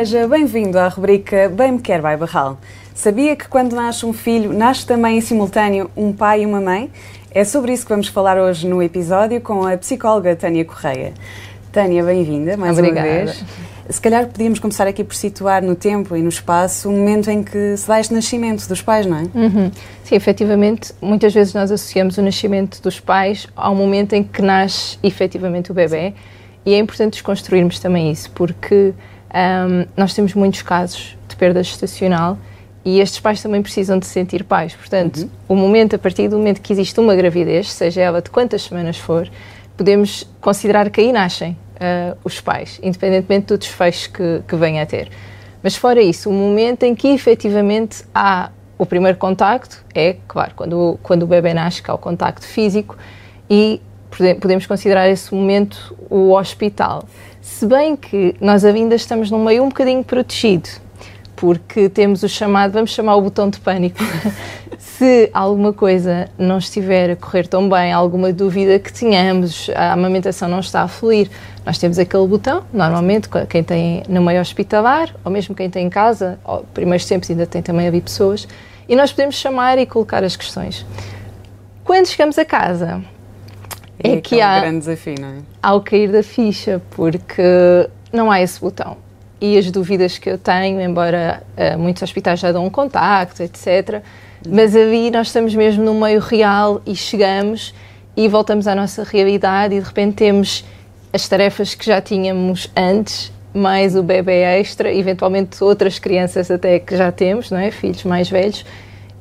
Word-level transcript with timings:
Seja 0.00 0.26
bem-vindo 0.26 0.78
à 0.78 0.88
rubrica 0.88 1.50
Bem 1.50 1.72
Me 1.72 1.78
Quer 1.78 2.00
Vai 2.00 2.16
Barral. 2.16 2.58
Sabia 2.94 3.36
que 3.36 3.46
quando 3.46 3.74
nasce 3.74 4.06
um 4.06 4.14
filho, 4.14 4.50
nasce 4.50 4.86
também 4.86 5.18
em 5.18 5.20
simultâneo 5.20 5.90
um 5.94 6.10
pai 6.10 6.40
e 6.40 6.46
uma 6.46 6.58
mãe? 6.58 6.90
É 7.30 7.44
sobre 7.44 7.74
isso 7.74 7.84
que 7.84 7.90
vamos 7.90 8.08
falar 8.08 8.38
hoje 8.38 8.66
no 8.66 8.82
episódio 8.82 9.38
com 9.42 9.66
a 9.66 9.76
psicóloga 9.76 10.34
Tânia 10.34 10.64
Correia. 10.64 11.12
Tânia, 11.70 12.02
bem-vinda 12.02 12.56
mais 12.56 12.78
Obrigada. 12.78 13.06
uma 13.06 13.14
vez. 13.26 13.44
Se 13.90 14.00
calhar 14.00 14.26
podíamos 14.26 14.58
começar 14.58 14.86
aqui 14.86 15.04
por 15.04 15.14
situar 15.14 15.62
no 15.62 15.74
tempo 15.74 16.16
e 16.16 16.22
no 16.22 16.30
espaço 16.30 16.88
o 16.88 16.92
momento 16.92 17.30
em 17.30 17.42
que 17.42 17.76
se 17.76 17.86
dá 17.86 18.00
este 18.00 18.14
nascimento 18.14 18.66
dos 18.66 18.80
pais, 18.80 19.04
não 19.04 19.18
é? 19.18 19.22
Uhum. 19.34 19.70
Sim, 20.02 20.14
efetivamente, 20.14 20.94
muitas 21.02 21.34
vezes 21.34 21.52
nós 21.52 21.70
associamos 21.70 22.16
o 22.16 22.22
nascimento 22.22 22.80
dos 22.80 22.98
pais 22.98 23.46
ao 23.54 23.74
momento 23.74 24.14
em 24.14 24.22
que 24.22 24.40
nasce 24.40 24.98
efetivamente 25.02 25.70
o 25.70 25.74
bebê 25.74 26.14
e 26.64 26.72
é 26.72 26.78
importante 26.78 27.12
desconstruirmos 27.12 27.78
também 27.78 28.10
isso, 28.10 28.30
porque 28.30 28.94
um, 29.34 29.86
nós 29.96 30.14
temos 30.14 30.34
muitos 30.34 30.62
casos 30.62 31.16
de 31.28 31.36
perda 31.36 31.62
gestacional 31.62 32.38
e 32.84 33.00
estes 33.00 33.20
pais 33.20 33.42
também 33.42 33.62
precisam 33.62 33.98
de 33.98 34.06
se 34.06 34.12
sentir 34.12 34.44
pais. 34.44 34.74
Portanto, 34.74 35.18
uhum. 35.18 35.30
o 35.48 35.56
momento, 35.56 35.96
a 35.96 35.98
partir 35.98 36.28
do 36.28 36.38
momento 36.38 36.60
que 36.60 36.72
existe 36.72 36.98
uma 36.98 37.14
gravidez, 37.14 37.70
seja 37.70 38.00
ela 38.00 38.22
de 38.22 38.30
quantas 38.30 38.62
semanas 38.62 38.96
for, 38.96 39.30
podemos 39.76 40.26
considerar 40.40 40.90
que 40.90 41.00
aí 41.00 41.12
nascem 41.12 41.52
uh, 41.76 42.16
os 42.24 42.40
pais, 42.40 42.78
independentemente 42.82 43.46
do 43.46 43.58
desfecho 43.58 44.12
que, 44.12 44.42
que 44.46 44.56
venha 44.56 44.82
a 44.82 44.86
ter. 44.86 45.10
Mas 45.62 45.76
fora 45.76 46.00
isso, 46.00 46.30
o 46.30 46.32
momento 46.32 46.84
em 46.84 46.94
que 46.94 47.08
efetivamente 47.08 48.04
há 48.14 48.50
o 48.78 48.86
primeiro 48.86 49.18
contacto 49.18 49.84
é, 49.94 50.16
claro, 50.26 50.52
quando, 50.56 50.98
quando 51.02 51.24
o 51.24 51.26
bebê 51.26 51.52
nasce, 51.52 51.82
que 51.82 51.90
há 51.90 51.94
o 51.94 51.98
contacto 51.98 52.46
físico 52.46 52.96
e 53.48 53.80
podemos 54.40 54.66
considerar 54.66 55.08
esse 55.08 55.34
momento 55.34 55.94
o 56.08 56.32
hospital. 56.32 57.04
Se 57.40 57.66
bem 57.66 57.96
que 57.96 58.34
nós 58.40 58.64
ainda 58.64 58.94
estamos 58.94 59.30
num 59.30 59.44
meio 59.44 59.62
um 59.64 59.68
bocadinho 59.68 60.04
protegido, 60.04 60.68
porque 61.36 61.88
temos 61.88 62.22
o 62.22 62.28
chamado, 62.28 62.72
vamos 62.72 62.90
chamar 62.90 63.16
o 63.16 63.22
botão 63.22 63.48
de 63.48 63.58
pânico. 63.58 63.98
Se 64.78 65.30
alguma 65.32 65.72
coisa 65.72 66.28
não 66.38 66.58
estiver 66.58 67.10
a 67.10 67.16
correr 67.16 67.46
tão 67.46 67.66
bem, 67.66 67.92
alguma 67.92 68.30
dúvida 68.30 68.78
que 68.78 68.92
tenhamos, 68.92 69.70
a 69.74 69.94
amamentação 69.94 70.48
não 70.48 70.60
está 70.60 70.82
a 70.82 70.88
fluir, 70.88 71.30
nós 71.64 71.78
temos 71.78 71.98
aquele 71.98 72.26
botão, 72.26 72.62
normalmente 72.72 73.28
quem 73.48 73.64
tem 73.64 74.02
no 74.06 74.20
meio 74.20 74.40
hospitalar, 74.40 75.14
ou 75.24 75.32
mesmo 75.32 75.54
quem 75.54 75.70
tem 75.70 75.86
em 75.86 75.90
casa, 75.90 76.38
primeiros 76.74 77.06
tempos 77.06 77.30
ainda 77.30 77.46
tem 77.46 77.62
também 77.62 77.88
ali 77.88 78.02
pessoas, 78.02 78.46
e 78.86 78.94
nós 78.94 79.10
podemos 79.10 79.36
chamar 79.36 79.78
e 79.78 79.86
colocar 79.86 80.22
as 80.22 80.36
questões. 80.36 80.84
Quando 81.84 82.06
chegamos 82.06 82.38
a 82.38 82.44
casa, 82.44 83.02
é, 84.02 84.12
é 84.12 84.20
que 84.20 84.40
há 84.40 84.56
um 84.56 84.60
grande 84.60 84.78
desafio, 84.78 85.14
não 85.20 85.28
é? 85.28 85.38
Ao 85.62 85.80
cair 85.80 86.10
da 86.10 86.22
ficha, 86.22 86.80
porque 86.90 87.42
não 88.12 88.30
há 88.30 88.40
esse 88.40 88.60
botão 88.60 88.96
e 89.40 89.56
as 89.56 89.70
dúvidas 89.70 90.18
que 90.18 90.28
eu 90.28 90.36
tenho, 90.36 90.80
embora 90.80 91.42
uh, 91.56 91.78
muitos 91.78 92.02
hospitais 92.02 92.40
já 92.40 92.52
dão 92.52 92.66
um 92.66 92.70
contacto, 92.70 93.42
etc. 93.42 94.02
Mas 94.46 94.76
ali 94.76 95.10
nós 95.10 95.28
estamos 95.28 95.54
mesmo 95.54 95.82
no 95.82 95.94
meio 95.94 96.20
real 96.20 96.82
e 96.86 96.94
chegamos 96.94 97.74
e 98.16 98.28
voltamos 98.28 98.66
à 98.66 98.74
nossa 98.74 99.02
realidade 99.02 99.74
e 99.74 99.80
de 99.80 99.86
repente 99.86 100.16
temos 100.16 100.64
as 101.12 101.26
tarefas 101.26 101.74
que 101.74 101.86
já 101.86 102.00
tínhamos 102.00 102.70
antes, 102.76 103.32
mais 103.52 103.96
o 103.96 104.02
bebê 104.02 104.42
extra, 104.42 104.92
eventualmente 104.92 105.62
outras 105.64 105.98
crianças 105.98 106.50
até 106.50 106.78
que 106.78 106.96
já 106.96 107.10
temos, 107.10 107.50
não 107.50 107.58
é? 107.58 107.70
Filhos 107.70 108.04
mais 108.04 108.28
velhos. 108.28 108.64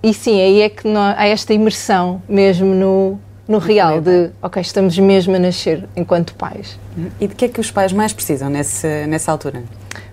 E 0.04 0.14
sim, 0.14 0.40
aí 0.42 0.62
é 0.62 0.70
que 0.70 0.88
nós, 0.88 1.16
há 1.18 1.28
esta 1.28 1.54
imersão 1.54 2.22
mesmo 2.28 2.74
no, 2.74 3.20
no 3.50 3.58
real 3.58 4.00
de, 4.00 4.30
ok, 4.44 4.62
estamos 4.62 4.96
mesmo 5.00 5.36
a 5.36 5.40
nascer 5.40 5.84
enquanto 5.96 6.36
pais. 6.36 6.78
E 7.20 7.28
de 7.28 7.34
que 7.34 7.46
é 7.46 7.48
que 7.48 7.60
os 7.60 7.72
pais 7.72 7.92
mais 7.92 8.14
precisam 8.14 8.48
nesse, 8.48 9.08
nessa 9.08 9.32
altura? 9.32 9.64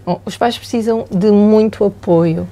Bom, 0.06 0.22
os 0.24 0.38
pais 0.38 0.56
precisam 0.56 1.04
de 1.10 1.30
muito 1.30 1.84
apoio. 1.84 2.48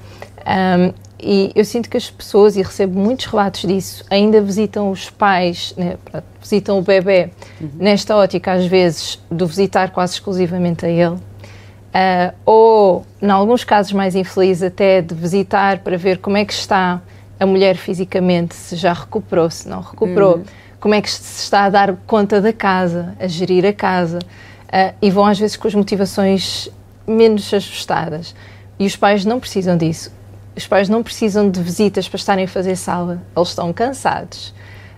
Um, 0.47 0.93
e 1.19 1.51
eu 1.55 1.65
sinto 1.65 1.89
que 1.89 1.97
as 1.97 2.11
pessoas, 2.11 2.55
e 2.55 2.61
recebo 2.61 2.99
muitos 2.99 3.25
relatos 3.25 3.63
disso, 3.63 4.05
ainda 4.11 4.43
visitam 4.43 4.91
os 4.91 5.09
pais, 5.09 5.73
né, 5.75 5.97
visitam 6.39 6.79
o 6.79 6.83
bebê, 6.83 7.31
uhum. 7.59 7.71
nesta 7.79 8.15
ótica, 8.15 8.53
às 8.53 8.67
vezes, 8.67 9.19
de 9.31 9.47
visitar 9.47 9.91
quase 9.91 10.13
exclusivamente 10.13 10.85
a 10.85 10.89
ele. 10.91 11.15
Uh, 11.15 12.35
ou, 12.45 13.07
em 13.23 13.31
alguns 13.31 13.65
casos 13.65 13.93
mais 13.95 14.15
infelizes, 14.15 14.63
até 14.63 15.01
de 15.01 15.15
visitar 15.15 15.79
para 15.79 15.97
ver 15.97 16.19
como 16.19 16.37
é 16.37 16.45
que 16.45 16.53
está 16.53 17.01
a 17.41 17.47
mulher 17.47 17.77
fisicamente, 17.77 18.55
se 18.55 18.77
já 18.77 18.93
recuperou, 18.93 19.49
se 19.49 19.67
não 19.67 19.81
recuperou, 19.81 20.37
uhum. 20.37 20.45
Como 20.85 20.95
é 20.95 21.01
que 21.01 21.11
se 21.11 21.43
está 21.43 21.65
a 21.65 21.71
dar 21.71 21.97
conta 22.07 22.43
da 22.43 22.53
casa, 22.53 23.17
a 23.19 23.27
gerir 23.27 23.65
a 23.65 23.73
casa. 23.73 24.19
Uh, 24.19 24.95
e 25.01 25.11
vão, 25.11 25.25
às 25.25 25.39
vezes, 25.39 25.57
com 25.57 25.67
as 25.67 25.75
motivações 25.75 26.69
menos 27.07 27.55
ajustadas. 27.55 28.35
E 28.79 28.85
os 28.85 28.95
pais 28.95 29.25
não 29.25 29.41
precisam 29.41 29.79
disso. 29.79 30.13
Os 30.55 30.67
pais 30.67 30.87
não 30.91 31.03
precisam 31.03 31.49
de 31.49 31.59
visitas 31.63 32.07
para 32.07 32.19
estarem 32.19 32.45
a 32.45 32.49
fazer 32.49 32.77
sala. 32.77 33.23
Eles 33.35 33.49
estão 33.49 33.73
cansados. 33.73 34.49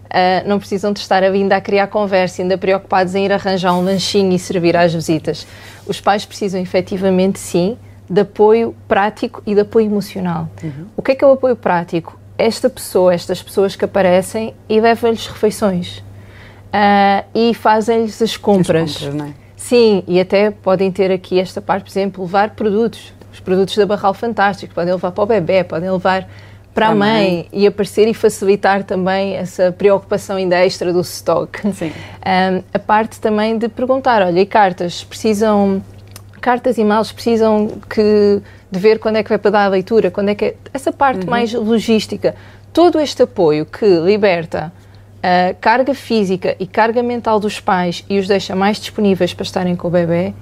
Uh, 0.06 0.42
não 0.44 0.58
precisam 0.58 0.92
de 0.92 0.98
estar 0.98 1.22
ainda 1.22 1.54
a 1.54 1.60
criar 1.60 1.86
conversa, 1.86 2.42
ainda 2.42 2.58
preocupados 2.58 3.14
em 3.14 3.24
ir 3.24 3.32
arranjar 3.32 3.72
um 3.72 3.84
lanchinho 3.84 4.32
e 4.32 4.40
servir 4.40 4.76
às 4.76 4.92
visitas. 4.92 5.46
Os 5.86 6.00
pais 6.00 6.26
precisam 6.26 6.60
efetivamente, 6.60 7.38
sim, 7.38 7.78
de 8.10 8.22
apoio 8.22 8.74
prático 8.88 9.40
e 9.46 9.54
de 9.54 9.60
apoio 9.60 9.86
emocional. 9.86 10.48
Uhum. 10.64 10.86
O 10.96 11.02
que 11.02 11.12
é 11.12 11.14
que 11.14 11.22
é 11.22 11.28
o 11.28 11.30
apoio 11.30 11.54
prático? 11.54 12.18
Esta 12.38 12.68
pessoa, 12.68 13.14
estas 13.14 13.42
pessoas 13.42 13.76
que 13.76 13.84
aparecem 13.84 14.54
e 14.68 14.80
levam-lhes 14.80 15.26
refeições 15.26 15.98
uh, 16.66 17.24
e 17.34 17.54
fazem-lhes 17.54 18.20
as 18.20 18.36
compras. 18.36 18.90
As 18.90 18.98
compras 18.98 19.14
não 19.14 19.26
é? 19.26 19.34
Sim, 19.56 20.04
e 20.06 20.20
até 20.20 20.50
podem 20.50 20.92
ter 20.92 21.10
aqui 21.10 21.40
esta 21.40 21.60
parte, 21.60 21.84
por 21.84 21.90
exemplo, 21.90 22.24
levar 22.24 22.50
produtos. 22.50 23.12
Os 23.32 23.40
produtos 23.40 23.76
da 23.76 23.86
Barral 23.86 24.14
Fantástico, 24.14 24.74
podem 24.74 24.92
levar 24.92 25.10
para 25.12 25.24
o 25.24 25.26
bebê, 25.26 25.64
podem 25.64 25.90
levar 25.90 26.28
para 26.74 26.88
a 26.88 26.94
mãe, 26.94 26.98
mãe, 26.98 27.48
e 27.52 27.66
aparecer 27.66 28.06
e 28.06 28.12
facilitar 28.12 28.84
também 28.84 29.34
essa 29.34 29.72
preocupação 29.72 30.36
ainda 30.36 30.56
extra 30.64 30.92
do 30.92 31.00
stock. 31.00 31.58
Sim. 31.72 31.90
Um, 31.90 32.62
a 32.72 32.78
parte 32.78 33.18
também 33.18 33.56
de 33.56 33.66
perguntar, 33.66 34.20
olha, 34.20 34.40
e 34.40 34.44
cartas, 34.44 35.02
precisam, 35.02 35.82
cartas 36.38 36.76
e 36.76 36.84
mails 36.84 37.12
precisam 37.12 37.68
que, 37.88 38.42
de 38.70 38.78
ver 38.78 38.98
quando 38.98 39.16
é 39.16 39.22
que 39.22 39.28
vai 39.28 39.38
para 39.38 39.50
dar 39.50 39.64
a 39.64 39.68
leitura, 39.68 40.10
quando 40.10 40.30
é 40.30 40.34
que 40.34 40.44
é, 40.44 40.54
essa 40.72 40.92
parte 40.92 41.24
uhum. 41.24 41.30
mais 41.30 41.52
logística, 41.52 42.34
todo 42.72 43.00
este 43.00 43.22
apoio 43.22 43.64
que 43.64 43.86
liberta 44.00 44.72
a 45.22 45.54
carga 45.54 45.94
física 45.94 46.56
e 46.58 46.66
carga 46.66 47.02
mental 47.02 47.40
dos 47.40 47.58
pais 47.58 48.04
e 48.08 48.18
os 48.18 48.28
deixa 48.28 48.54
mais 48.54 48.78
disponíveis 48.78 49.34
para 49.34 49.44
estarem 49.44 49.74
com 49.74 49.88
o 49.88 49.90
bebê 49.90 50.34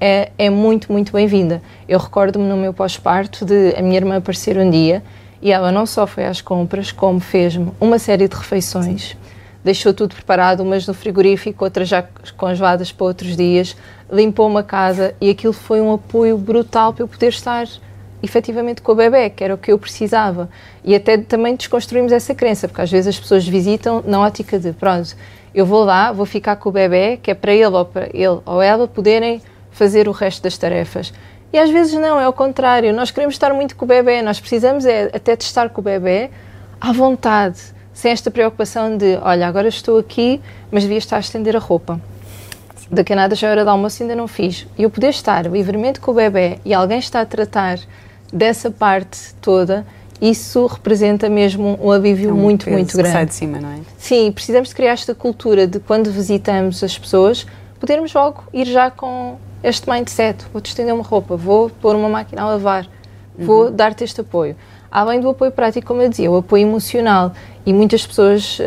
é, 0.00 0.32
é 0.36 0.50
muito, 0.50 0.90
muito 0.90 1.12
bem-vinda. 1.12 1.62
Eu 1.88 2.00
recordo-me 2.00 2.44
no 2.44 2.56
meu 2.56 2.74
pós-parto 2.74 3.44
de 3.44 3.72
a 3.76 3.82
minha 3.82 3.96
irmã 3.96 4.16
aparecer 4.16 4.58
um 4.58 4.68
dia 4.68 5.00
e 5.40 5.52
ela 5.52 5.70
não 5.70 5.86
só 5.86 6.08
foi 6.08 6.24
às 6.24 6.40
compras, 6.40 6.90
como 6.90 7.20
fez-me 7.20 7.70
uma 7.80 8.00
série 8.00 8.26
de 8.26 8.34
refeições, 8.34 9.16
deixou 9.64 9.94
tudo 9.94 10.14
preparado, 10.14 10.60
umas 10.60 10.86
no 10.86 10.94
frigorífico, 10.94 11.64
outras 11.64 11.88
já 11.88 12.04
congeladas 12.36 12.90
para 12.90 13.06
outros 13.06 13.36
dias, 13.36 13.76
limpou 14.10 14.46
uma 14.46 14.62
casa 14.62 15.14
e 15.20 15.30
aquilo 15.30 15.52
foi 15.52 15.80
um 15.80 15.92
apoio 15.92 16.36
brutal 16.36 16.92
para 16.92 17.04
eu 17.04 17.08
poder 17.08 17.28
estar 17.28 17.66
efetivamente 18.22 18.80
com 18.80 18.92
o 18.92 18.94
bebê, 18.94 19.30
que 19.30 19.42
era 19.42 19.54
o 19.54 19.58
que 19.58 19.72
eu 19.72 19.78
precisava. 19.78 20.48
E 20.84 20.94
até 20.94 21.18
também 21.18 21.56
desconstruímos 21.56 22.12
essa 22.12 22.34
crença, 22.34 22.68
porque 22.68 22.80
às 22.80 22.90
vezes 22.90 23.08
as 23.08 23.20
pessoas 23.20 23.46
visitam 23.46 24.02
na 24.06 24.20
ótica 24.20 24.58
de, 24.58 24.72
pronto, 24.72 25.16
eu 25.54 25.66
vou 25.66 25.84
lá, 25.84 26.12
vou 26.12 26.24
ficar 26.24 26.56
com 26.56 26.68
o 26.68 26.72
bebê, 26.72 27.18
que 27.20 27.30
é 27.30 27.34
para 27.34 27.52
ele 27.52 27.66
ou 27.66 27.84
para 27.84 28.08
ele 28.14 28.40
ou 28.46 28.62
ela 28.62 28.86
poderem 28.86 29.42
fazer 29.70 30.08
o 30.08 30.12
resto 30.12 30.42
das 30.42 30.56
tarefas. 30.56 31.12
E 31.52 31.58
às 31.58 31.68
vezes 31.68 31.92
não, 31.94 32.18
é 32.18 32.26
o 32.26 32.32
contrário. 32.32 32.94
Nós 32.94 33.10
queremos 33.10 33.34
estar 33.34 33.52
muito 33.52 33.76
com 33.76 33.84
o 33.84 33.88
bebê, 33.88 34.22
nós 34.22 34.40
precisamos 34.40 34.86
é, 34.86 35.10
até 35.12 35.36
de 35.36 35.44
estar 35.44 35.68
com 35.68 35.80
o 35.80 35.84
bebê 35.84 36.30
à 36.80 36.92
vontade, 36.92 37.60
sem 37.92 38.10
esta 38.10 38.30
preocupação 38.30 38.96
de, 38.96 39.18
olha, 39.22 39.46
agora 39.46 39.68
estou 39.68 39.98
aqui, 39.98 40.40
mas 40.70 40.82
devia 40.82 40.98
estar 40.98 41.16
a 41.16 41.20
estender 41.20 41.56
a 41.56 41.58
roupa. 41.58 42.00
Daqui 42.90 43.12
a 43.12 43.16
nada 43.16 43.34
já 43.34 43.48
é 43.48 43.50
hora 43.50 43.64
de 43.64 43.70
almoço 43.70 44.02
ainda 44.02 44.14
não 44.14 44.28
fiz. 44.28 44.66
E 44.76 44.82
eu 44.82 44.90
poder 44.90 45.10
estar 45.10 45.46
livremente 45.46 46.00
com 46.00 46.10
o 46.10 46.14
bebê 46.14 46.58
e 46.64 46.74
alguém 46.74 46.98
está 46.98 47.20
a 47.20 47.26
tratar 47.26 47.78
dessa 48.32 48.70
parte 48.70 49.34
toda, 49.40 49.86
isso 50.20 50.66
representa 50.66 51.28
mesmo 51.28 51.78
um 51.82 51.90
alívio 51.90 52.30
é 52.30 52.32
um 52.32 52.36
muito, 52.36 52.70
muito 52.70 52.96
grande. 52.96 53.12
sai 53.12 53.26
de 53.26 53.34
cima, 53.34 53.58
não 53.60 53.70
é? 53.70 53.80
Sim, 53.98 54.30
precisamos 54.30 54.68
de 54.68 54.74
criar 54.74 54.92
esta 54.92 55.14
cultura 55.14 55.66
de 55.66 55.80
quando 55.80 56.10
visitamos 56.10 56.82
as 56.82 56.96
pessoas, 56.96 57.46
podermos 57.80 58.12
logo 58.14 58.44
ir 58.52 58.66
já 58.66 58.90
com 58.90 59.36
este 59.62 59.90
mindset. 59.90 60.44
Vou-te 60.52 60.68
estender 60.68 60.94
uma 60.94 61.02
roupa, 61.02 61.36
vou 61.36 61.68
pôr 61.68 61.96
uma 61.96 62.08
máquina 62.08 62.42
a 62.42 62.50
lavar, 62.50 62.86
vou 63.36 63.66
uhum. 63.66 63.72
dar-te 63.72 64.04
este 64.04 64.20
apoio. 64.20 64.56
Além 64.92 65.20
do 65.20 65.30
apoio 65.30 65.50
prático, 65.50 65.86
como 65.86 66.02
eu 66.02 66.08
dizia, 66.10 66.30
o 66.30 66.36
apoio 66.36 66.62
emocional. 66.62 67.32
E 67.64 67.72
muitas 67.72 68.06
pessoas 68.06 68.58
uh, 68.58 68.62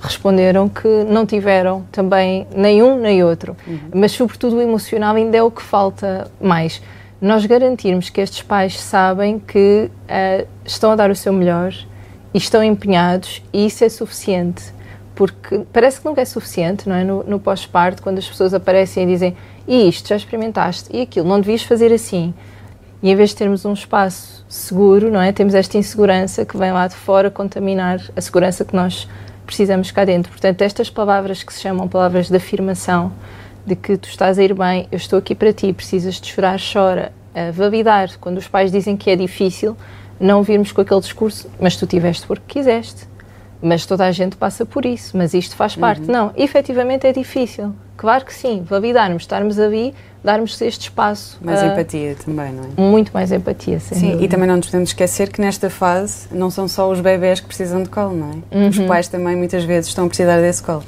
responderam 0.00 0.68
que 0.68 0.88
não 1.04 1.24
tiveram 1.24 1.84
também 1.92 2.46
nenhum 2.54 2.98
nem 2.98 3.22
outro. 3.22 3.56
Uhum. 3.66 3.78
Mas, 3.94 4.12
sobretudo, 4.12 4.56
o 4.56 4.60
emocional 4.60 5.14
ainda 5.14 5.36
é 5.36 5.42
o 5.42 5.50
que 5.50 5.62
falta 5.62 6.30
mais 6.40 6.82
nós 7.20 7.44
garantirmos 7.44 8.10
que 8.10 8.20
estes 8.20 8.42
pais 8.42 8.78
sabem 8.78 9.38
que 9.38 9.90
uh, 9.90 10.46
estão 10.64 10.92
a 10.92 10.96
dar 10.96 11.10
o 11.10 11.16
seu 11.16 11.32
melhor 11.32 11.74
e 12.32 12.38
estão 12.38 12.62
empenhados 12.62 13.42
e 13.52 13.66
isso 13.66 13.84
é 13.84 13.88
suficiente. 13.88 14.72
Porque 15.14 15.64
parece 15.72 16.00
que 16.00 16.06
nunca 16.06 16.20
é 16.20 16.24
suficiente, 16.24 16.88
não 16.88 16.94
é? 16.94 17.02
No, 17.02 17.24
no 17.24 17.40
pós-parto, 17.40 18.02
quando 18.02 18.18
as 18.18 18.28
pessoas 18.28 18.54
aparecem 18.54 19.02
e 19.02 19.06
dizem 19.06 19.36
e 19.66 19.88
isto, 19.88 20.08
já 20.08 20.16
experimentaste, 20.16 20.88
e 20.96 21.02
aquilo, 21.02 21.28
não 21.28 21.40
devias 21.40 21.62
fazer 21.62 21.92
assim. 21.92 22.32
E 23.02 23.10
em 23.10 23.16
vez 23.16 23.30
de 23.30 23.36
termos 23.36 23.64
um 23.64 23.72
espaço 23.72 24.37
seguro, 24.48 25.10
não 25.10 25.20
é? 25.20 25.30
Temos 25.32 25.54
esta 25.54 25.76
insegurança 25.76 26.44
que 26.44 26.56
vem 26.56 26.72
lá 26.72 26.86
de 26.86 26.94
fora 26.94 27.30
contaminar 27.30 28.00
a 28.16 28.20
segurança 28.20 28.64
que 28.64 28.74
nós 28.74 29.08
precisamos 29.44 29.90
cá 29.90 30.04
dentro. 30.04 30.30
Portanto, 30.30 30.62
estas 30.62 30.90
palavras 30.90 31.42
que 31.42 31.52
se 31.52 31.60
chamam 31.60 31.86
palavras 31.86 32.28
de 32.28 32.36
afirmação, 32.36 33.12
de 33.66 33.76
que 33.76 33.96
tu 33.96 34.08
estás 34.08 34.38
a 34.38 34.42
ir 34.42 34.54
bem, 34.54 34.88
eu 34.90 34.96
estou 34.96 35.18
aqui 35.18 35.34
para 35.34 35.52
ti, 35.52 35.72
precisas 35.72 36.20
de 36.20 36.28
chorar, 36.28 36.58
chora, 36.60 37.12
a 37.34 37.50
validar. 37.50 38.10
Quando 38.18 38.38
os 38.38 38.48
pais 38.48 38.72
dizem 38.72 38.96
que 38.96 39.10
é 39.10 39.16
difícil, 39.16 39.76
não 40.18 40.42
virmos 40.42 40.72
com 40.72 40.80
aquele 40.80 41.00
discurso, 41.00 41.48
mas 41.60 41.76
tu 41.76 41.86
tiveste 41.86 42.26
porque 42.26 42.60
quiseste. 42.60 43.06
Mas 43.60 43.84
toda 43.84 44.06
a 44.06 44.12
gente 44.12 44.36
passa 44.36 44.64
por 44.64 44.86
isso, 44.86 45.16
mas 45.16 45.34
isto 45.34 45.56
faz 45.56 45.74
parte. 45.74 46.02
Uhum. 46.02 46.12
Não, 46.12 46.32
efetivamente 46.36 47.06
é 47.06 47.12
difícil. 47.12 47.74
Claro 47.98 48.24
que 48.24 48.32
sim, 48.32 48.62
validarmos, 48.62 49.24
estarmos 49.24 49.58
ali, 49.58 49.92
darmos 50.22 50.58
este 50.62 50.82
espaço. 50.82 51.36
Mais 51.42 51.60
uh, 51.60 51.66
empatia 51.66 52.14
também, 52.24 52.52
não 52.52 52.62
é? 52.62 52.80
Muito 52.80 53.10
mais 53.12 53.32
empatia, 53.32 53.80
sim. 53.80 53.96
Sim, 53.96 54.22
e 54.22 54.28
também 54.28 54.46
não 54.46 54.56
nos 54.56 54.66
podemos 54.66 54.90
esquecer 54.90 55.32
que 55.32 55.40
nesta 55.40 55.68
fase 55.68 56.28
não 56.30 56.48
são 56.48 56.68
só 56.68 56.88
os 56.88 57.00
bebés 57.00 57.40
que 57.40 57.48
precisam 57.48 57.82
de 57.82 57.88
colo, 57.88 58.14
não 58.14 58.30
é? 58.30 58.56
Uhum. 58.56 58.68
Os 58.68 58.78
pais 58.78 59.08
também 59.08 59.34
muitas 59.34 59.64
vezes 59.64 59.88
estão 59.88 60.04
a 60.04 60.08
precisar 60.08 60.40
desse 60.40 60.62
colo. 60.62 60.84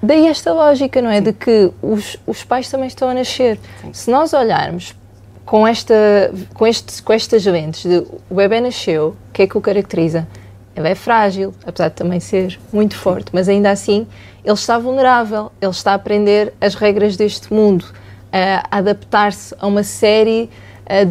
Daí 0.00 0.28
esta 0.28 0.52
lógica, 0.52 1.02
não 1.02 1.10
é? 1.10 1.16
Sim. 1.16 1.22
De 1.24 1.32
que 1.32 1.72
os, 1.82 2.16
os 2.24 2.44
pais 2.44 2.70
também 2.70 2.86
estão 2.86 3.08
a 3.08 3.14
nascer. 3.14 3.58
Sim. 3.82 3.92
Se 3.92 4.08
nós 4.08 4.32
olharmos 4.32 4.94
com, 5.44 5.66
esta, 5.66 6.32
com, 6.54 6.64
este, 6.68 7.02
com 7.02 7.12
estas 7.12 7.44
lentes 7.46 7.82
de 7.82 8.06
o 8.30 8.34
bebê 8.36 8.60
nasceu, 8.60 9.16
o 9.28 9.32
que 9.32 9.42
é 9.42 9.46
que 9.48 9.58
o 9.58 9.60
caracteriza? 9.60 10.24
Ele 10.76 10.88
é 10.88 10.94
frágil, 10.94 11.52
apesar 11.66 11.88
de 11.88 11.94
também 11.96 12.20
ser 12.20 12.60
muito 12.72 12.96
forte, 12.96 13.30
mas 13.32 13.48
ainda 13.48 13.72
assim 13.72 14.06
ele 14.44 14.54
está 14.54 14.78
vulnerável, 14.78 15.50
ele 15.60 15.70
está 15.70 15.92
a 15.92 15.94
aprender 15.94 16.52
as 16.60 16.74
regras 16.74 17.16
deste 17.16 17.52
mundo, 17.52 17.86
a 18.30 18.78
adaptar-se 18.78 19.54
a 19.58 19.66
uma 19.66 19.82
série 19.82 20.50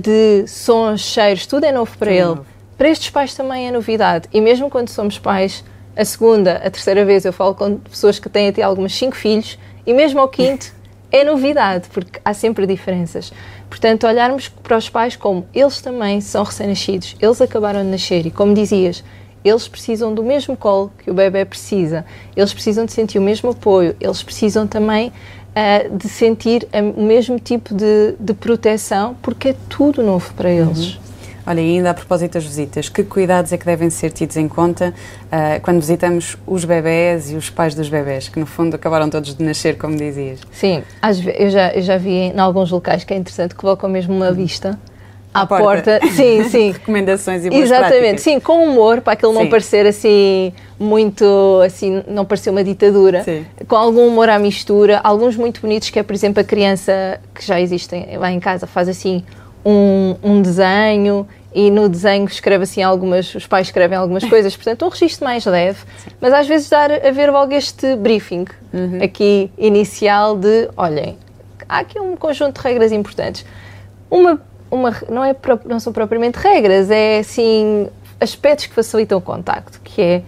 de 0.02 0.46
sons, 0.48 1.02
cheiros, 1.02 1.48
tudo 1.48 1.66
é 1.66 1.72
novo 1.72 1.98
para 1.98 2.12
tudo 2.12 2.18
ele. 2.18 2.26
Novo. 2.26 2.46
Para 2.78 2.90
estes 2.90 3.10
pais 3.10 3.34
também 3.34 3.68
é 3.68 3.72
novidade. 3.72 4.28
E 4.32 4.40
mesmo 4.40 4.70
quando 4.70 4.90
somos 4.90 5.18
pais, 5.18 5.64
a 5.96 6.04
segunda, 6.06 6.58
a 6.58 6.70
terceira 6.70 7.06
vez, 7.06 7.24
eu 7.26 7.34
falo 7.34 7.56
com 7.56 7.78
pessoas 7.78 8.20
que 8.20 8.30
têm 8.30 8.50
até 8.50 8.62
algumas 8.62 8.94
cinco 8.94 9.16
filhos, 9.16 9.58
e 9.86 9.94
mesmo 9.94 10.20
ao 10.20 10.28
quinto 10.28 10.74
é 11.12 11.24
novidade, 11.24 11.88
porque 11.94 12.20
há 12.26 12.34
sempre 12.34 12.66
diferenças. 12.66 13.32
Portanto, 13.70 14.06
olharmos 14.08 14.50
para 14.50 14.78
os 14.78 14.90
pais 14.90 15.16
como 15.16 15.48
eles 15.54 15.82
também 15.82 16.20
são 16.22 16.44
recém-nascidos, 16.44 17.16
eles 17.20 17.42
acabaram 17.42 17.82
de 17.82 17.90
nascer 17.90 18.26
e, 18.26 18.32
como 18.32 18.54
dizias, 18.54 19.04
eles 19.44 19.68
precisam 19.68 20.14
do 20.14 20.24
mesmo 20.24 20.56
colo 20.56 20.92
que 21.04 21.12
o 21.12 21.14
bebê 21.14 21.46
precisa, 21.46 22.06
eles 22.36 22.54
precisam 22.54 22.86
de 22.86 22.92
sentir 22.92 23.20
o 23.20 23.22
mesmo 23.22 23.52
apoio, 23.52 23.96
eles 24.00 24.24
precisam 24.24 24.66
também 24.66 25.10
uh, 25.10 25.98
de 25.98 26.08
sentir 26.10 26.68
o 26.96 27.04
mesmo 27.04 27.40
tipo 27.40 27.74
de, 27.74 28.16
de, 28.20 28.34
proteção, 28.34 29.16
porque 29.22 29.50
é 29.50 29.56
tudo 29.70 30.02
novo 30.02 30.34
para 30.34 30.50
eles. 30.50 30.96
Uhum. 30.96 31.04
Olha, 31.46 31.60
e 31.60 31.76
ainda 31.76 31.90
a 31.90 31.94
propósito 31.94 32.36
das 32.36 32.46
visitas, 32.46 32.88
que 32.88 33.04
cuidados 33.04 33.52
é 33.52 33.58
que 33.58 33.66
devem 33.66 33.90
ser 33.90 34.12
tidos 34.14 34.38
em 34.38 34.48
conta 34.48 34.94
uh, 35.26 35.62
quando 35.62 35.82
visitamos 35.82 36.38
os 36.48 36.64
bebés 36.64 37.32
e 37.32 37.36
os 37.36 37.50
pais 37.50 37.76
dos 37.76 37.90
bebés, 37.90 38.30
que 38.30 38.40
no 38.40 38.46
fundo 38.46 38.76
acabaram 38.76 39.10
todos 39.10 39.36
de 39.36 39.44
nascer, 39.44 39.78
como 39.78 39.98
dizias? 39.98 40.40
Sim, 40.54 40.84
eu 41.38 41.50
já, 41.50 41.74
eu 41.74 41.82
já 41.82 41.98
vi 41.98 42.32
em 42.34 42.40
alguns 42.40 42.72
locais 42.72 43.04
que 43.04 43.14
é 43.14 43.18
interessante 43.18 43.56
que 43.56 43.58
colocam 43.60 43.90
mesmo 43.90 44.16
uma 44.16 44.32
vista 44.32 44.80
à 45.34 45.46
porta. 45.46 46.00
porta. 46.00 46.08
Sim, 46.14 46.44
sim. 46.50 46.72
Recomendações 46.72 47.46
e 47.46 47.50
boas 47.50 47.64
Exatamente, 47.64 48.00
práticas. 48.00 48.22
sim, 48.22 48.40
com 48.40 48.66
humor, 48.66 49.02
para 49.02 49.14
aquilo 49.14 49.34
não 49.34 49.48
parecer 49.48 49.86
assim 49.86 50.54
muito, 50.80 51.62
assim, 51.66 52.04
não 52.08 52.26
parecer 52.26 52.50
uma 52.50 52.64
ditadura. 52.64 53.24
Sim. 53.24 53.46
Com 53.68 53.76
algum 53.76 54.08
humor 54.08 54.30
à 54.30 54.38
mistura, 54.38 55.00
alguns 55.04 55.36
muito 55.36 55.62
bonitos 55.62 55.90
que 55.90 55.98
é, 55.98 56.04
por 56.04 56.14
exemplo, 56.14 56.42
a 56.42 56.44
criança 56.44 57.20
que 57.34 57.46
já 57.46 57.60
existem 57.60 58.18
lá 58.18 58.32
em 58.32 58.40
casa 58.40 58.68
faz 58.68 58.88
assim 58.88 59.24
um, 59.66 60.16
um 60.22 60.42
desenho 60.42 61.28
e 61.56 61.70
no 61.70 61.88
desenho 61.88 62.26
escreve 62.26 62.64
assim 62.64 62.82
algumas, 62.82 63.34
os 63.36 63.46
pais 63.46 63.68
escrevem 63.68 63.98
algumas 63.98 64.24
coisas, 64.28 64.56
portanto 64.56 64.86
um 64.86 64.90
registro 64.90 65.26
mais 65.26 65.46
leve, 65.46 65.80
Sim. 65.98 66.10
mas 66.20 66.34
às 66.34 66.48
vezes 66.48 66.70
dar 66.70 66.92
a 66.92 67.12
ver 67.12 67.32
logo 67.32 67.54
este 67.54 67.96
briefing 67.96 68.46
uhum. 68.74 69.00
aqui 69.02 69.52
inicial 69.58 70.36
de, 70.36 70.70
olhem, 70.76 71.18
há 71.70 71.80
aqui 71.80 72.00
um 72.00 72.16
conjunto 72.16 72.60
de 72.60 72.68
regras 72.68 72.92
importantes. 72.92 73.46
Uma, 74.10 74.40
uma 74.74 74.96
não, 75.10 75.24
é, 75.24 75.36
não 75.66 75.80
são 75.80 75.94
propriamente 75.94 76.38
regras, 76.40 76.90
é 76.90 77.20
assim 77.20 77.88
aspectos 78.20 78.66
que 78.66 78.74
facilitam 78.74 79.18
o 79.18 79.22
contacto, 79.22 79.80
que 79.84 80.02
é 80.02 80.24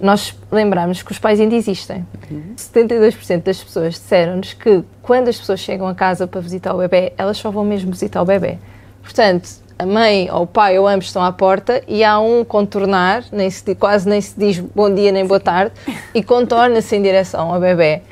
nós 0.00 0.36
lembramos 0.52 1.02
que 1.02 1.10
os 1.10 1.18
pais 1.18 1.40
ainda 1.40 1.56
existem. 1.56 2.06
Uhum. 2.30 2.54
72% 2.56 3.42
das 3.42 3.62
pessoas 3.62 3.94
disseram-nos 3.94 4.52
que 4.52 4.84
quando 5.02 5.26
as 5.26 5.36
pessoas 5.36 5.58
chegam 5.58 5.88
a 5.88 5.94
casa 5.94 6.26
para 6.26 6.40
visitar 6.40 6.72
o 6.72 6.78
bebê, 6.78 7.12
elas 7.18 7.36
só 7.36 7.50
vão 7.50 7.64
mesmo 7.64 7.90
visitar 7.90 8.22
o 8.22 8.24
bebê. 8.24 8.58
Portanto, 9.02 9.48
a 9.76 9.84
mãe 9.84 10.30
ou 10.30 10.42
o 10.42 10.46
pai 10.46 10.78
ou 10.78 10.86
ambos 10.86 11.06
estão 11.06 11.22
à 11.22 11.32
porta 11.32 11.82
e 11.88 12.04
há 12.04 12.20
um 12.20 12.44
contornar, 12.44 13.24
nem 13.32 13.50
se, 13.50 13.74
quase 13.74 14.08
nem 14.08 14.20
se 14.20 14.38
diz 14.38 14.58
bom 14.58 14.92
dia 14.92 15.10
nem 15.10 15.26
boa 15.26 15.40
tarde, 15.40 15.72
e 16.14 16.22
contorna-se 16.22 16.94
em 16.94 17.02
direção 17.02 17.52
ao 17.52 17.60
bebê. 17.60 18.02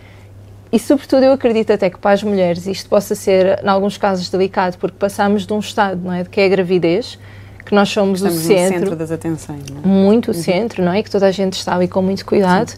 E, 0.72 0.78
sobretudo, 0.78 1.22
eu 1.24 1.32
acredito 1.32 1.72
até 1.72 1.88
que 1.88 1.98
para 1.98 2.12
as 2.12 2.22
mulheres 2.22 2.66
isto 2.66 2.88
possa 2.88 3.14
ser, 3.14 3.62
em 3.62 3.68
alguns 3.68 3.96
casos, 3.96 4.28
delicado, 4.28 4.76
porque 4.78 4.96
passamos 4.98 5.46
de 5.46 5.52
um 5.52 5.58
estado, 5.58 6.00
não 6.02 6.12
é, 6.12 6.22
de 6.22 6.28
que 6.28 6.40
é 6.40 6.46
a 6.46 6.48
gravidez, 6.48 7.18
que 7.64 7.74
nós 7.74 7.88
somos 7.88 8.20
Estamos 8.20 8.44
o 8.44 8.46
centro, 8.46 8.78
centro 8.78 8.96
das 8.96 9.10
atenções, 9.10 9.64
não 9.70 9.78
é? 9.78 9.86
muito 9.86 10.30
o 10.30 10.34
uhum. 10.34 10.40
centro, 10.40 10.82
não 10.82 10.92
é, 10.92 11.02
que 11.02 11.10
toda 11.10 11.26
a 11.26 11.30
gente 11.30 11.54
está 11.54 11.74
ali 11.74 11.88
com 11.88 12.02
muito 12.02 12.24
cuidado, 12.24 12.70
Sim. 12.70 12.76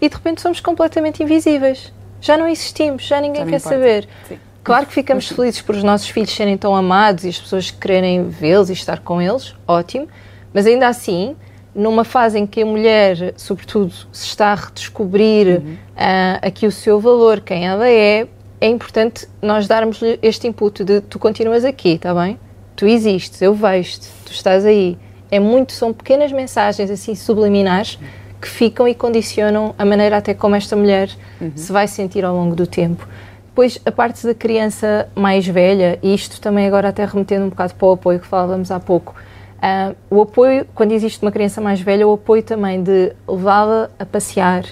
e 0.00 0.08
de 0.08 0.14
repente 0.14 0.40
somos 0.40 0.60
completamente 0.60 1.22
invisíveis. 1.22 1.92
Já 2.20 2.36
não 2.36 2.48
existimos, 2.48 3.02
já 3.04 3.20
ninguém 3.20 3.44
já 3.44 3.50
quer 3.50 3.56
importa. 3.56 3.76
saber. 3.76 4.08
Sim. 4.28 4.38
Claro 4.64 4.86
que 4.86 4.92
ficamos 4.92 5.28
felizes 5.28 5.62
por 5.62 5.76
os 5.76 5.84
nossos 5.84 6.08
filhos 6.08 6.34
serem 6.34 6.56
tão 6.56 6.74
amados 6.74 7.24
e 7.24 7.28
as 7.28 7.38
pessoas 7.38 7.70
quererem 7.70 8.28
vê-los 8.28 8.68
e 8.68 8.72
estar 8.72 8.98
com 8.98 9.22
eles, 9.22 9.54
ótimo, 9.66 10.08
mas 10.52 10.66
ainda 10.66 10.88
assim, 10.88 11.36
numa 11.76 12.04
fase 12.04 12.38
em 12.38 12.46
que 12.46 12.62
a 12.62 12.66
mulher, 12.66 13.34
sobretudo, 13.36 13.92
se 14.10 14.26
está 14.26 14.52
a 14.52 14.54
redescobrir 14.54 15.60
uhum. 15.60 15.74
uh, 15.74 16.38
aqui 16.40 16.66
o 16.66 16.72
seu 16.72 16.98
valor, 16.98 17.40
quem 17.40 17.66
ela 17.66 17.88
é, 17.88 18.26
é 18.60 18.68
importante 18.68 19.28
nós 19.42 19.68
darmos 19.68 20.00
este 20.22 20.48
input 20.48 20.82
de 20.82 21.00
tu 21.02 21.18
continuas 21.18 21.64
aqui, 21.64 21.90
está 21.90 22.14
bem? 22.14 22.38
Tu 22.74 22.86
existes, 22.86 23.40
eu 23.42 23.54
vejo-te, 23.54 24.08
tu 24.24 24.32
estás 24.32 24.64
aí. 24.64 24.98
É 25.30 25.38
muito, 25.38 25.72
são 25.72 25.92
pequenas 25.92 26.32
mensagens 26.32 26.90
assim 26.90 27.14
subliminares 27.14 27.98
que 28.40 28.48
ficam 28.48 28.86
e 28.86 28.94
condicionam 28.94 29.74
a 29.78 29.84
maneira 29.84 30.16
até 30.16 30.32
como 30.32 30.54
esta 30.54 30.76
mulher 30.76 31.10
uhum. 31.40 31.52
se 31.54 31.72
vai 31.72 31.86
sentir 31.86 32.24
ao 32.24 32.34
longo 32.34 32.54
do 32.54 32.66
tempo. 32.66 33.06
Depois, 33.48 33.78
a 33.86 33.90
parte 33.90 34.26
da 34.26 34.34
criança 34.34 35.08
mais 35.14 35.46
velha, 35.46 35.98
e 36.02 36.14
isto 36.14 36.40
também 36.40 36.66
agora 36.66 36.88
até 36.88 37.04
remetendo 37.06 37.46
um 37.46 37.48
bocado 37.48 37.74
para 37.74 37.88
o 37.88 37.92
apoio 37.92 38.20
que 38.20 38.26
falávamos 38.26 38.70
há 38.70 38.78
pouco, 38.78 39.14
uh, 39.56 39.96
o 40.10 40.22
apoio, 40.22 40.66
quando 40.74 40.92
existe 40.92 41.22
uma 41.22 41.32
criança 41.32 41.60
mais 41.60 41.80
velha, 41.80 42.06
o 42.06 42.12
apoio 42.12 42.42
também 42.42 42.82
de 42.82 43.12
levá-la 43.28 43.90
a 43.98 44.04
passear, 44.04 44.64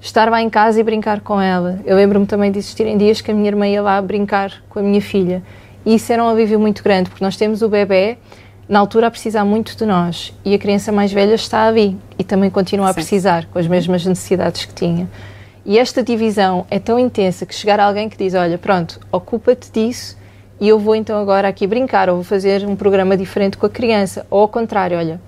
estar 0.00 0.30
lá 0.30 0.42
em 0.42 0.50
casa 0.50 0.80
e 0.80 0.82
brincar 0.82 1.20
com 1.20 1.40
ela. 1.40 1.80
Eu 1.84 1.96
lembro-me 1.96 2.26
também 2.26 2.50
de 2.50 2.58
existirem 2.58 2.96
dias 2.96 3.20
que 3.20 3.30
a 3.30 3.34
minha 3.34 3.48
irmã 3.48 3.66
ia 3.66 3.82
lá 3.82 4.00
brincar 4.00 4.62
com 4.68 4.78
a 4.78 4.82
minha 4.82 5.00
filha. 5.00 5.42
E 5.84 5.94
isso 5.94 6.12
era 6.12 6.22
um 6.22 6.28
alívio 6.28 6.58
muito 6.58 6.82
grande, 6.82 7.10
porque 7.10 7.24
nós 7.24 7.36
temos 7.36 7.62
o 7.62 7.68
bebê 7.68 8.18
na 8.68 8.78
altura 8.78 9.08
a 9.08 9.10
precisar 9.10 9.44
muito 9.44 9.76
de 9.76 9.84
nós 9.84 10.32
e 10.44 10.54
a 10.54 10.58
criança 10.58 10.92
mais 10.92 11.12
velha 11.12 11.34
está 11.34 11.66
ali 11.66 11.98
e 12.18 12.24
também 12.24 12.48
continua 12.48 12.90
a 12.90 12.94
precisar, 12.94 13.46
com 13.46 13.58
as 13.58 13.66
mesmas 13.66 14.06
necessidades 14.06 14.64
que 14.64 14.72
tinha. 14.72 15.08
E 15.64 15.78
esta 15.78 16.02
divisão 16.02 16.66
é 16.70 16.78
tão 16.78 16.98
intensa 16.98 17.46
que 17.46 17.54
chegar 17.54 17.78
alguém 17.78 18.08
que 18.08 18.16
diz: 18.16 18.34
Olha, 18.34 18.58
pronto, 18.58 18.98
ocupa-te 19.12 19.70
disso 19.70 20.16
e 20.62 20.68
eu 20.68 20.78
vou 20.78 20.94
então 20.94 21.20
agora 21.20 21.48
aqui 21.48 21.66
brincar, 21.66 22.08
ou 22.08 22.14
vou 22.14 22.24
fazer 22.24 22.64
um 22.64 22.76
programa 22.76 23.16
diferente 23.16 23.56
com 23.56 23.66
a 23.66 23.68
criança. 23.68 24.24
Ou 24.30 24.42
ao 24.42 24.48
contrário, 24.48 24.96
olha, 24.96 25.20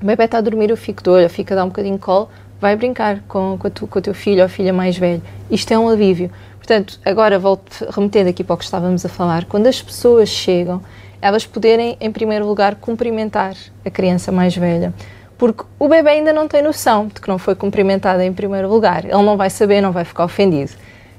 o 0.00 0.06
bebê 0.06 0.24
está 0.24 0.38
a 0.38 0.40
dormir, 0.40 0.70
eu 0.70 0.78
fico 0.78 1.02
de 1.02 1.10
olho, 1.10 1.28
fica 1.28 1.52
a 1.52 1.56
dar 1.56 1.64
um 1.64 1.68
bocadinho 1.68 1.96
de 1.96 2.00
colo, 2.00 2.30
vai 2.58 2.74
brincar 2.74 3.20
com, 3.28 3.58
com, 3.58 3.68
tu, 3.68 3.86
com 3.86 3.98
o 3.98 4.00
teu 4.00 4.14
filho 4.14 4.42
ou 4.42 4.48
filha 4.48 4.72
mais 4.72 4.96
velho. 4.96 5.20
Isto 5.50 5.74
é 5.74 5.78
um 5.78 5.90
alívio. 5.90 6.30
Portanto, 6.56 6.98
agora 7.04 7.38
volto 7.38 7.86
remetendo 7.90 8.30
aqui 8.30 8.42
para 8.42 8.54
o 8.54 8.56
que 8.56 8.64
estávamos 8.64 9.04
a 9.04 9.10
falar, 9.10 9.44
quando 9.44 9.66
as 9.66 9.82
pessoas 9.82 10.30
chegam, 10.30 10.80
elas 11.20 11.44
poderem, 11.44 11.98
em 12.00 12.10
primeiro 12.10 12.46
lugar, 12.46 12.76
cumprimentar 12.76 13.54
a 13.84 13.90
criança 13.90 14.32
mais 14.32 14.56
velha 14.56 14.94
porque 15.36 15.64
o 15.78 15.88
bebê 15.88 16.10
ainda 16.10 16.32
não 16.32 16.48
tem 16.48 16.62
noção 16.62 17.08
de 17.08 17.20
que 17.20 17.26
não 17.26 17.36
foi 17.36 17.56
cumprimentada 17.56 18.24
em 18.24 18.32
primeiro 18.32 18.68
lugar. 18.68 19.04
Ele 19.04 19.22
não 19.22 19.36
vai 19.36 19.50
saber, 19.50 19.80
não 19.80 19.90
vai 19.90 20.04
ficar 20.04 20.24
ofendido. 20.24 20.70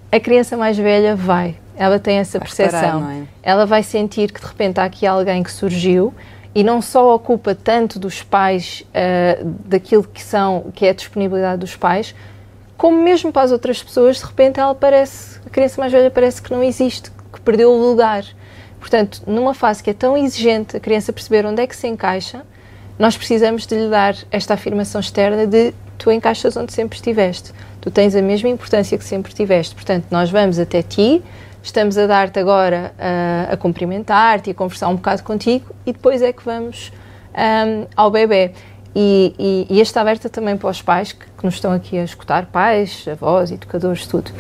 A 0.10 0.18
criança 0.18 0.56
mais 0.56 0.78
velha 0.78 1.14
vai, 1.14 1.58
ela 1.76 2.00
tem 2.00 2.18
essa 2.18 2.40
vai 2.40 2.48
percepção. 2.48 3.10
é? 3.10 3.24
Ela 3.42 3.66
vai 3.66 3.84
sentir 3.84 4.32
que 4.32 4.40
de 4.40 4.46
repente 4.48 4.80
há 4.80 4.84
aqui 4.84 5.06
alguém 5.06 5.44
que 5.44 5.52
surgiu 5.52 6.14
e 6.56 6.64
não 6.64 6.82
só 6.82 7.16
ocupa 7.16 7.56
tanto 7.56 7.98
dos 7.98 8.22
pais, 8.22 8.84
uh, 8.90 9.46
daquilo 9.66 10.04
que 10.04 10.22
são, 10.22 10.72
que 10.74 10.86
é 10.86 10.90
a 10.92 10.94
disponibilidade 10.94 11.60
dos 11.60 11.76
pais, 11.76 12.14
como 12.78 13.02
mesmo 13.02 13.32
para 13.32 13.44
as 13.44 13.52
outras 13.52 13.82
pessoas, 13.82 14.18
de 14.18 14.26
repente 14.26 14.60
ela 14.60 14.76
parece, 14.76 15.40
a 15.46 15.50
criança 15.50 15.80
mais 15.80 15.92
velha 15.92 16.12
parece 16.12 16.42
que 16.42 16.52
não 16.52 16.64
existe, 16.64 17.10
que 17.32 17.42
perdeu 17.42 17.72
o 17.72 17.90
lugar. 17.90 18.24
Portanto, 18.80 19.24
numa 19.26 19.54
fase 19.54 19.82
que 19.82 19.90
é 19.90 19.94
tão 19.94 20.18
exigente 20.18 20.76
a 20.76 20.80
criança 20.80 21.14
perceber 21.14 21.46
onde 21.46 21.62
é 21.62 21.68
que 21.68 21.76
se 21.76 21.88
encaixa, 21.88 22.44
nós 23.00 23.18
precisamos 23.18 23.66
de 23.66 23.76
lhe 23.76 23.90
dar 23.90 24.16
esta 24.30 24.54
afirmação 24.54 25.02
externa 25.02 25.48
de 25.48 25.74
tu 25.98 26.12
encaixas 26.12 26.56
onde 26.58 26.74
sempre 26.74 26.98
estiveste, 26.98 27.52
tu 27.80 27.90
tens 27.90 28.16
a 28.16 28.22
mesma 28.22 28.50
importância 28.50 28.98
que 28.98 29.06
sempre 29.06 29.34
tiveste, 29.34 29.74
portanto, 29.74 30.06
nós 30.12 30.30
vamos 30.30 30.60
até 30.60 30.82
ti, 30.82 31.24
estamos 31.64 31.98
a 31.98 32.06
dar-te 32.06 32.38
agora 32.40 32.94
a, 33.00 33.54
a 33.54 33.58
cumprimentar-te 33.58 34.50
e 34.50 34.52
a 34.52 34.54
conversar 34.54 34.90
um 34.90 34.96
bocado 34.96 35.24
contigo 35.24 35.74
e 35.86 35.94
depois 35.94 36.22
é 36.22 36.34
que 36.34 36.44
vamos 36.44 36.92
um, 37.34 37.88
ao 37.96 38.12
bebê. 38.12 38.52
E, 38.96 39.34
e, 39.40 39.78
e 39.78 39.82
esta 39.82 40.02
aberta 40.02 40.30
também 40.30 40.56
para 40.56 40.70
os 40.70 40.82
pais 40.82 41.14
que, 41.14 41.26
que 41.26 41.44
nos 41.44 41.56
estão 41.56 41.72
aqui 41.72 41.98
a 41.98 42.04
escutar, 42.04 42.46
pais, 42.48 43.06
avós, 43.08 43.52
educadores, 43.52 44.06
tudo. 44.06 44.32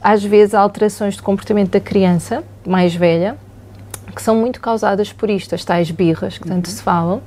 Às 0.00 0.24
vezes 0.24 0.54
há 0.54 0.60
alterações 0.60 1.16
de 1.16 1.22
comportamento 1.22 1.72
da 1.72 1.80
criança 1.80 2.42
mais 2.64 2.94
velha 2.94 3.36
que 4.14 4.22
são 4.22 4.34
muito 4.34 4.62
causadas 4.62 5.12
por 5.12 5.28
isto, 5.28 5.54
as 5.54 5.62
tais 5.62 5.90
birras 5.90 6.38
que 6.38 6.48
tanto 6.48 6.68
uhum. 6.68 6.76
se 6.76 6.82
falam. 6.82 7.22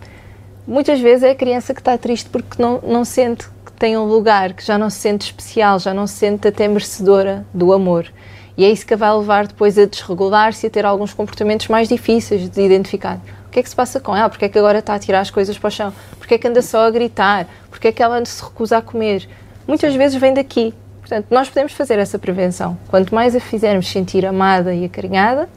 Muitas 0.65 0.99
vezes 0.99 1.23
é 1.23 1.31
a 1.31 1.35
criança 1.35 1.73
que 1.73 1.81
está 1.81 1.95
triste 1.97 2.29
porque 2.29 2.59
não, 2.61 2.79
não 2.81 3.05
sente 3.05 3.47
que 3.63 3.71
tem 3.73 3.95
um 3.95 4.05
lugar, 4.05 4.53
que 4.53 4.65
já 4.65 4.77
não 4.77 4.89
se 4.89 4.97
sente 4.97 5.25
especial, 5.25 5.77
já 5.77 5.93
não 5.93 6.07
se 6.07 6.15
sente 6.15 6.47
até 6.47 6.67
merecedora 6.67 7.45
do 7.53 7.71
amor. 7.71 8.11
E 8.59 8.65
é 8.65 8.69
isso 8.69 8.85
que 8.85 8.93
vai 8.93 9.09
levar 9.15 9.47
depois 9.47 9.77
a 9.77 9.85
desregular-se 9.85 10.65
e 10.65 10.67
a 10.67 10.69
ter 10.69 10.85
alguns 10.85 11.13
comportamentos 11.13 11.69
mais 11.69 11.87
difíceis 11.87 12.49
de 12.49 12.61
identificar. 12.61 13.17
O 13.47 13.49
que 13.49 13.61
é 13.61 13.63
que 13.63 13.69
se 13.69 13.75
passa 13.75 14.01
com 14.01 14.13
ela? 14.13 14.27
Porque 14.27 14.43
é 14.43 14.49
que 14.49 14.59
agora 14.59 14.79
está 14.79 14.95
a 14.95 14.99
tirar 14.99 15.21
as 15.21 15.31
coisas 15.31 15.57
para 15.57 15.69
o 15.69 15.71
chão? 15.71 15.93
Porque 16.17 16.33
é 16.33 16.37
que 16.37 16.45
anda 16.45 16.61
só 16.61 16.85
a 16.85 16.91
gritar? 16.91 17.47
Porque 17.69 17.87
é 17.87 17.91
que 17.93 18.03
ela 18.03 18.21
se 18.25 18.43
recusa 18.43 18.79
a 18.79 18.81
comer? 18.81 19.29
Muitas 19.65 19.95
vezes 19.95 20.19
vem 20.19 20.33
daqui. 20.33 20.73
Portanto, 20.99 21.27
nós 21.31 21.47
podemos 21.47 21.71
fazer 21.71 21.99
essa 21.99 22.19
prevenção. 22.19 22.77
Quanto 22.89 23.15
mais 23.15 23.33
a 23.33 23.39
fizermos 23.39 23.87
sentir 23.87 24.25
amada 24.25 24.73
e 24.75 24.83
acarinhada, 24.83 25.47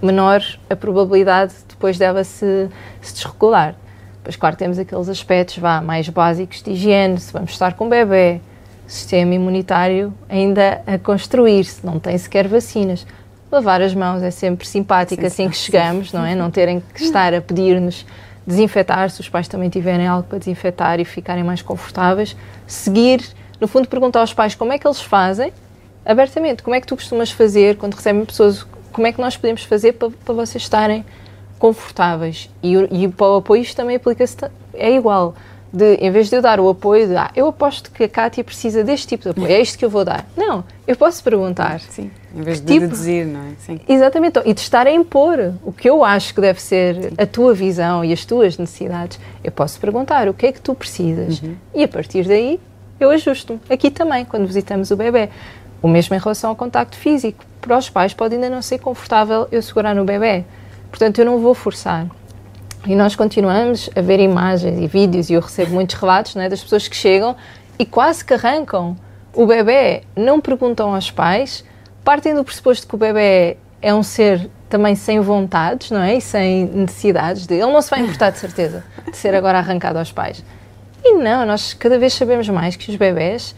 menor 0.00 0.40
a 0.70 0.76
probabilidade 0.76 1.52
depois 1.68 1.98
dela 1.98 2.22
se, 2.22 2.68
se 3.02 3.12
desregular. 3.12 3.74
Pois, 4.22 4.36
claro, 4.36 4.54
temos 4.54 4.78
aqueles 4.78 5.08
aspectos 5.08 5.58
vá, 5.58 5.80
mais 5.80 6.08
básicos 6.08 6.62
de 6.62 6.70
higiene, 6.70 7.18
se 7.18 7.32
vamos 7.32 7.50
estar 7.50 7.74
com 7.74 7.86
o 7.86 7.88
bebê, 7.88 8.40
sistema 8.86 9.34
imunitário 9.34 10.12
ainda 10.28 10.82
a 10.86 10.98
construir-se, 10.98 11.84
não 11.84 11.98
tem 11.98 12.16
sequer 12.16 12.46
vacinas. 12.48 13.06
Lavar 13.50 13.80
as 13.80 13.94
mãos 13.94 14.22
é 14.22 14.30
sempre 14.30 14.66
simpático 14.66 15.20
sim, 15.22 15.26
assim 15.26 15.48
que 15.48 15.56
chegamos, 15.56 16.12
não 16.12 16.24
é? 16.24 16.34
Não 16.34 16.50
terem 16.50 16.82
que 16.94 17.02
estar 17.02 17.32
a 17.32 17.40
pedir-nos 17.40 18.04
desinfetar, 18.46 19.10
se 19.10 19.20
os 19.20 19.28
pais 19.28 19.48
também 19.48 19.68
tiverem 19.68 20.06
algo 20.06 20.28
para 20.28 20.38
desinfetar 20.38 21.00
e 21.00 21.04
ficarem 21.04 21.42
mais 21.42 21.62
confortáveis. 21.62 22.36
Seguir, 22.66 23.22
no 23.60 23.66
fundo, 23.66 23.88
perguntar 23.88 24.20
aos 24.20 24.32
pais 24.32 24.54
como 24.54 24.72
é 24.72 24.78
que 24.78 24.86
eles 24.86 25.00
fazem, 25.00 25.52
abertamente, 26.04 26.62
como 26.62 26.76
é 26.76 26.80
que 26.80 26.86
tu 26.86 26.94
costumas 26.94 27.30
fazer 27.30 27.76
quando 27.76 27.94
recebem 27.94 28.24
pessoas, 28.24 28.64
como 28.92 29.06
é 29.06 29.12
que 29.12 29.20
nós 29.20 29.36
podemos 29.36 29.64
fazer 29.64 29.94
para, 29.94 30.10
para 30.10 30.34
vocês 30.34 30.62
estarem 30.62 31.04
confortáveis. 31.58 32.48
E, 32.62 32.74
e 32.90 33.08
para 33.08 33.26
o 33.26 33.36
apoio 33.36 33.62
isto 33.62 33.76
também 33.76 33.96
aplica-se, 33.96 34.36
é 34.74 34.92
igual 34.92 35.34
de, 35.72 35.94
em 35.94 36.10
vez 36.10 36.30
de 36.30 36.36
eu 36.36 36.42
dar 36.42 36.60
o 36.60 36.68
apoio 36.68 37.08
de, 37.08 37.16
ah, 37.16 37.30
eu 37.34 37.48
aposto 37.48 37.90
que 37.90 38.04
a 38.04 38.08
Kátia 38.08 38.42
precisa 38.42 38.82
deste 38.84 39.08
tipo 39.08 39.24
de 39.24 39.30
apoio, 39.30 39.46
é 39.46 39.60
isto 39.60 39.78
que 39.78 39.84
eu 39.84 39.90
vou 39.90 40.04
dar. 40.04 40.26
Não, 40.36 40.64
eu 40.86 40.96
posso 40.96 41.22
perguntar. 41.22 41.80
Sim, 41.80 42.10
em 42.34 42.42
vez 42.42 42.60
de 42.60 42.66
tipo, 42.66 42.80
deduzir, 42.80 43.26
não 43.26 43.40
é? 43.40 43.52
Sim. 43.58 43.80
Exatamente, 43.88 44.40
e 44.44 44.54
de 44.54 44.60
estar 44.60 44.86
a 44.86 44.92
impor 44.92 45.54
o 45.64 45.72
que 45.72 45.88
eu 45.88 46.04
acho 46.04 46.34
que 46.34 46.40
deve 46.40 46.60
ser 46.60 47.12
a 47.18 47.26
tua 47.26 47.52
visão 47.54 48.04
e 48.04 48.12
as 48.12 48.24
tuas 48.24 48.56
necessidades, 48.56 49.18
eu 49.42 49.52
posso 49.52 49.78
perguntar 49.80 50.28
o 50.28 50.34
que 50.34 50.46
é 50.46 50.52
que 50.52 50.60
tu 50.60 50.74
precisas 50.74 51.40
uhum. 51.40 51.56
e 51.74 51.84
a 51.84 51.88
partir 51.88 52.26
daí 52.26 52.60
eu 52.98 53.10
ajusto-me. 53.10 53.60
Aqui 53.68 53.90
também, 53.90 54.24
quando 54.24 54.46
visitamos 54.46 54.90
o 54.90 54.96
bebê. 54.96 55.28
O 55.82 55.88
mesmo 55.88 56.16
em 56.16 56.18
relação 56.18 56.50
ao 56.50 56.56
contacto 56.56 56.96
físico. 56.96 57.44
Para 57.60 57.76
os 57.76 57.90
pais 57.90 58.14
pode 58.14 58.34
ainda 58.34 58.48
não 58.48 58.62
ser 58.62 58.78
confortável 58.78 59.46
eu 59.52 59.60
segurar 59.60 59.94
no 59.94 60.04
bebê. 60.04 60.44
Portanto, 60.88 61.18
eu 61.18 61.26
não 61.26 61.38
vou 61.38 61.54
forçar. 61.54 62.06
E 62.86 62.94
nós 62.94 63.16
continuamos 63.16 63.90
a 63.96 64.00
ver 64.00 64.20
imagens 64.20 64.80
e 64.80 64.86
vídeos, 64.86 65.28
e 65.28 65.32
eu 65.32 65.40
recebo 65.40 65.74
muitos 65.74 65.96
relatos 65.96 66.36
é, 66.36 66.48
das 66.48 66.62
pessoas 66.62 66.86
que 66.86 66.94
chegam 66.94 67.34
e 67.78 67.84
quase 67.84 68.24
que 68.24 68.32
arrancam 68.32 68.96
o 69.34 69.44
bebê, 69.44 70.02
não 70.14 70.40
perguntam 70.40 70.94
aos 70.94 71.10
pais, 71.10 71.64
partem 72.04 72.34
do 72.34 72.44
pressuposto 72.44 72.86
que 72.86 72.94
o 72.94 72.98
bebê 72.98 73.56
é 73.82 73.92
um 73.92 74.04
ser 74.04 74.48
também 74.70 74.94
sem 74.94 75.20
vontades, 75.20 75.90
não 75.90 76.00
é? 76.00 76.16
E 76.16 76.20
sem 76.20 76.64
necessidades 76.66 77.46
de. 77.46 77.54
Ele 77.54 77.72
não 77.72 77.82
se 77.82 77.90
vai 77.90 78.00
importar 78.00 78.30
de 78.30 78.38
certeza 78.38 78.84
de 79.04 79.16
ser 79.16 79.34
agora 79.34 79.58
arrancado 79.58 79.98
aos 79.98 80.12
pais. 80.12 80.44
E 81.04 81.14
não, 81.14 81.44
nós 81.44 81.74
cada 81.74 81.98
vez 81.98 82.14
sabemos 82.14 82.48
mais 82.48 82.76
que 82.76 82.90
os 82.90 82.96
bebés 82.96 83.54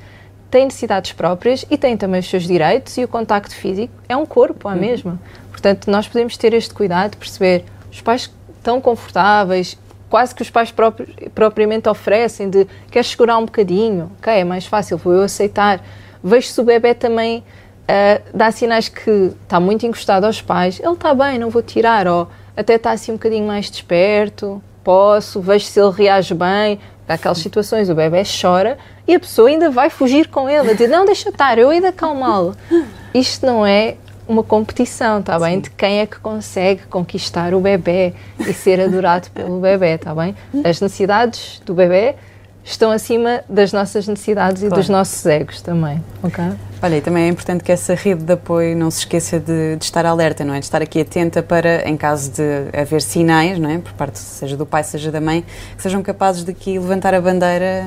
têm 0.51 0.65
necessidades 0.65 1.13
próprias 1.13 1.67
e 1.71 1.77
têm 1.77 1.97
também 1.97 2.21
os 2.21 2.29
seus 2.29 2.45
direitos 2.45 2.97
e 2.97 3.05
o 3.05 3.09
contacto 3.09 3.55
físico 3.55 3.93
é 4.09 4.17
um 4.17 4.25
corpo 4.25 4.69
à 4.69 4.73
uhum. 4.73 4.81
mesma. 4.81 5.21
Portanto, 5.51 5.91
nós 5.91 6.09
podemos 6.09 6.37
ter 6.37 6.55
este 6.55 6.73
cuidado 6.73 7.13
de 7.13 7.17
perceber 7.19 7.65
os 7.91 8.01
pais 8.01 8.31
tão 8.62 8.81
confortáveis, 8.81 9.79
quase 10.09 10.35
que 10.35 10.43
os 10.43 10.50
pais 10.50 10.71
próprios, 10.71 11.11
propriamente 11.35 11.88
oferecem 11.88 12.49
de 12.49 12.67
quer 12.91 13.05
segurar 13.05 13.38
um 13.38 13.45
bocadinho, 13.45 14.11
ok, 14.19 14.33
é 14.33 14.45
mais 14.45 14.67
fácil, 14.67 14.97
vou 14.97 15.12
eu 15.12 15.23
aceitar. 15.23 15.81
Vejo 16.23 16.49
se 16.49 16.61
o 16.61 16.65
bebê 16.65 16.95
também 16.95 17.38
uh, 17.38 18.23
dá 18.35 18.50
sinais 18.50 18.88
que 18.88 19.33
está 19.43 19.61
muito 19.61 19.87
encostado 19.87 20.25
aos 20.25 20.41
pais, 20.41 20.81
ele 20.81 20.93
está 20.93 21.15
bem, 21.15 21.38
não 21.38 21.50
vou 21.50 21.62
tirar, 21.62 22.07
ou 22.07 22.29
até 22.57 22.75
está 22.75 22.93
assim 22.93 23.12
um 23.12 23.17
bocadinho 23.17 23.47
mais 23.47 23.71
desperto, 23.71 24.62
posso, 24.83 25.41
vejo 25.41 25.67
se 25.67 25.79
ele 25.79 25.93
reage 25.93 26.35
bem, 26.35 26.81
aquelas 27.07 27.38
situações, 27.38 27.88
o 27.88 27.95
bebê 27.95 28.23
chora 28.25 28.77
e 29.07 29.15
a 29.15 29.21
pessoa 29.21 29.49
ainda 29.49 29.71
vai 29.71 29.88
fugir 29.88 30.29
com 30.29 30.49
ele, 30.49 30.71
a 30.71 30.73
dizer, 30.73 30.88
não, 30.88 31.07
deixa 31.07 31.31
estar, 31.31 31.59
eu 31.59 31.71
ainda 31.71 31.88
acalmá-lo. 31.88 32.55
Isto 33.15 33.47
não 33.47 33.65
é 33.65 33.97
uma 34.29 34.43
competição, 34.43 35.23
tá 35.23 35.39
bem? 35.39 35.61
De 35.61 35.71
quem 35.71 36.01
é 36.01 36.07
que 36.07 36.21
consegue 36.21 36.83
conquistar 36.83 37.55
o 37.55 37.61
bebê 37.61 38.13
e 38.39 38.53
ser 38.53 38.81
adorado 38.81 39.31
pelo 39.31 39.59
bebê, 39.59 39.97
tá 39.97 40.15
bem? 40.15 40.37
As 40.65 40.81
necessidades 40.81 41.61
do 41.65 41.75
bebê 41.75 42.15
estão 42.63 42.91
acima 42.91 43.43
das 43.49 43.73
nossas 43.73 44.07
necessidades 44.07 44.61
claro. 44.61 44.75
e 44.75 44.79
dos 44.79 44.89
nossos 44.91 45.25
egos 45.25 45.63
também, 45.63 46.05
ok? 46.23 46.45
Olha, 46.83 46.97
e 46.97 47.01
também 47.01 47.25
é 47.25 47.29
importante 47.29 47.65
que 47.65 47.73
essa 47.73 47.95
rede 47.95 48.23
de 48.23 48.33
apoio 48.35 48.77
não 48.77 48.91
se 48.91 48.99
esqueça 48.99 49.41
de, 49.41 49.77
de, 49.77 49.85
estar 49.85 50.05
alerta, 50.05 50.45
não 50.45 50.53
é? 50.53 50.59
De 50.59 50.67
estar 50.67 50.83
aqui 50.83 51.01
atenta 51.01 51.43
para, 51.43 51.89
em 51.89 51.97
caso 51.97 52.31
de 52.31 52.43
haver 52.79 53.01
sinais, 53.01 53.59
não 53.59 53.71
é? 53.71 53.79
Por 53.79 53.93
parte, 53.95 54.19
seja 54.19 54.57
do 54.57 54.67
pai, 54.67 54.85
seja 54.85 55.11
da 55.11 55.21
mãe, 55.21 55.45
que 55.77 55.83
sejam 55.83 56.03
capazes 56.03 56.45
de 56.45 56.51
aqui 56.51 56.79
levantar 56.79 57.15
a 57.15 57.21
bandeira 57.21 57.87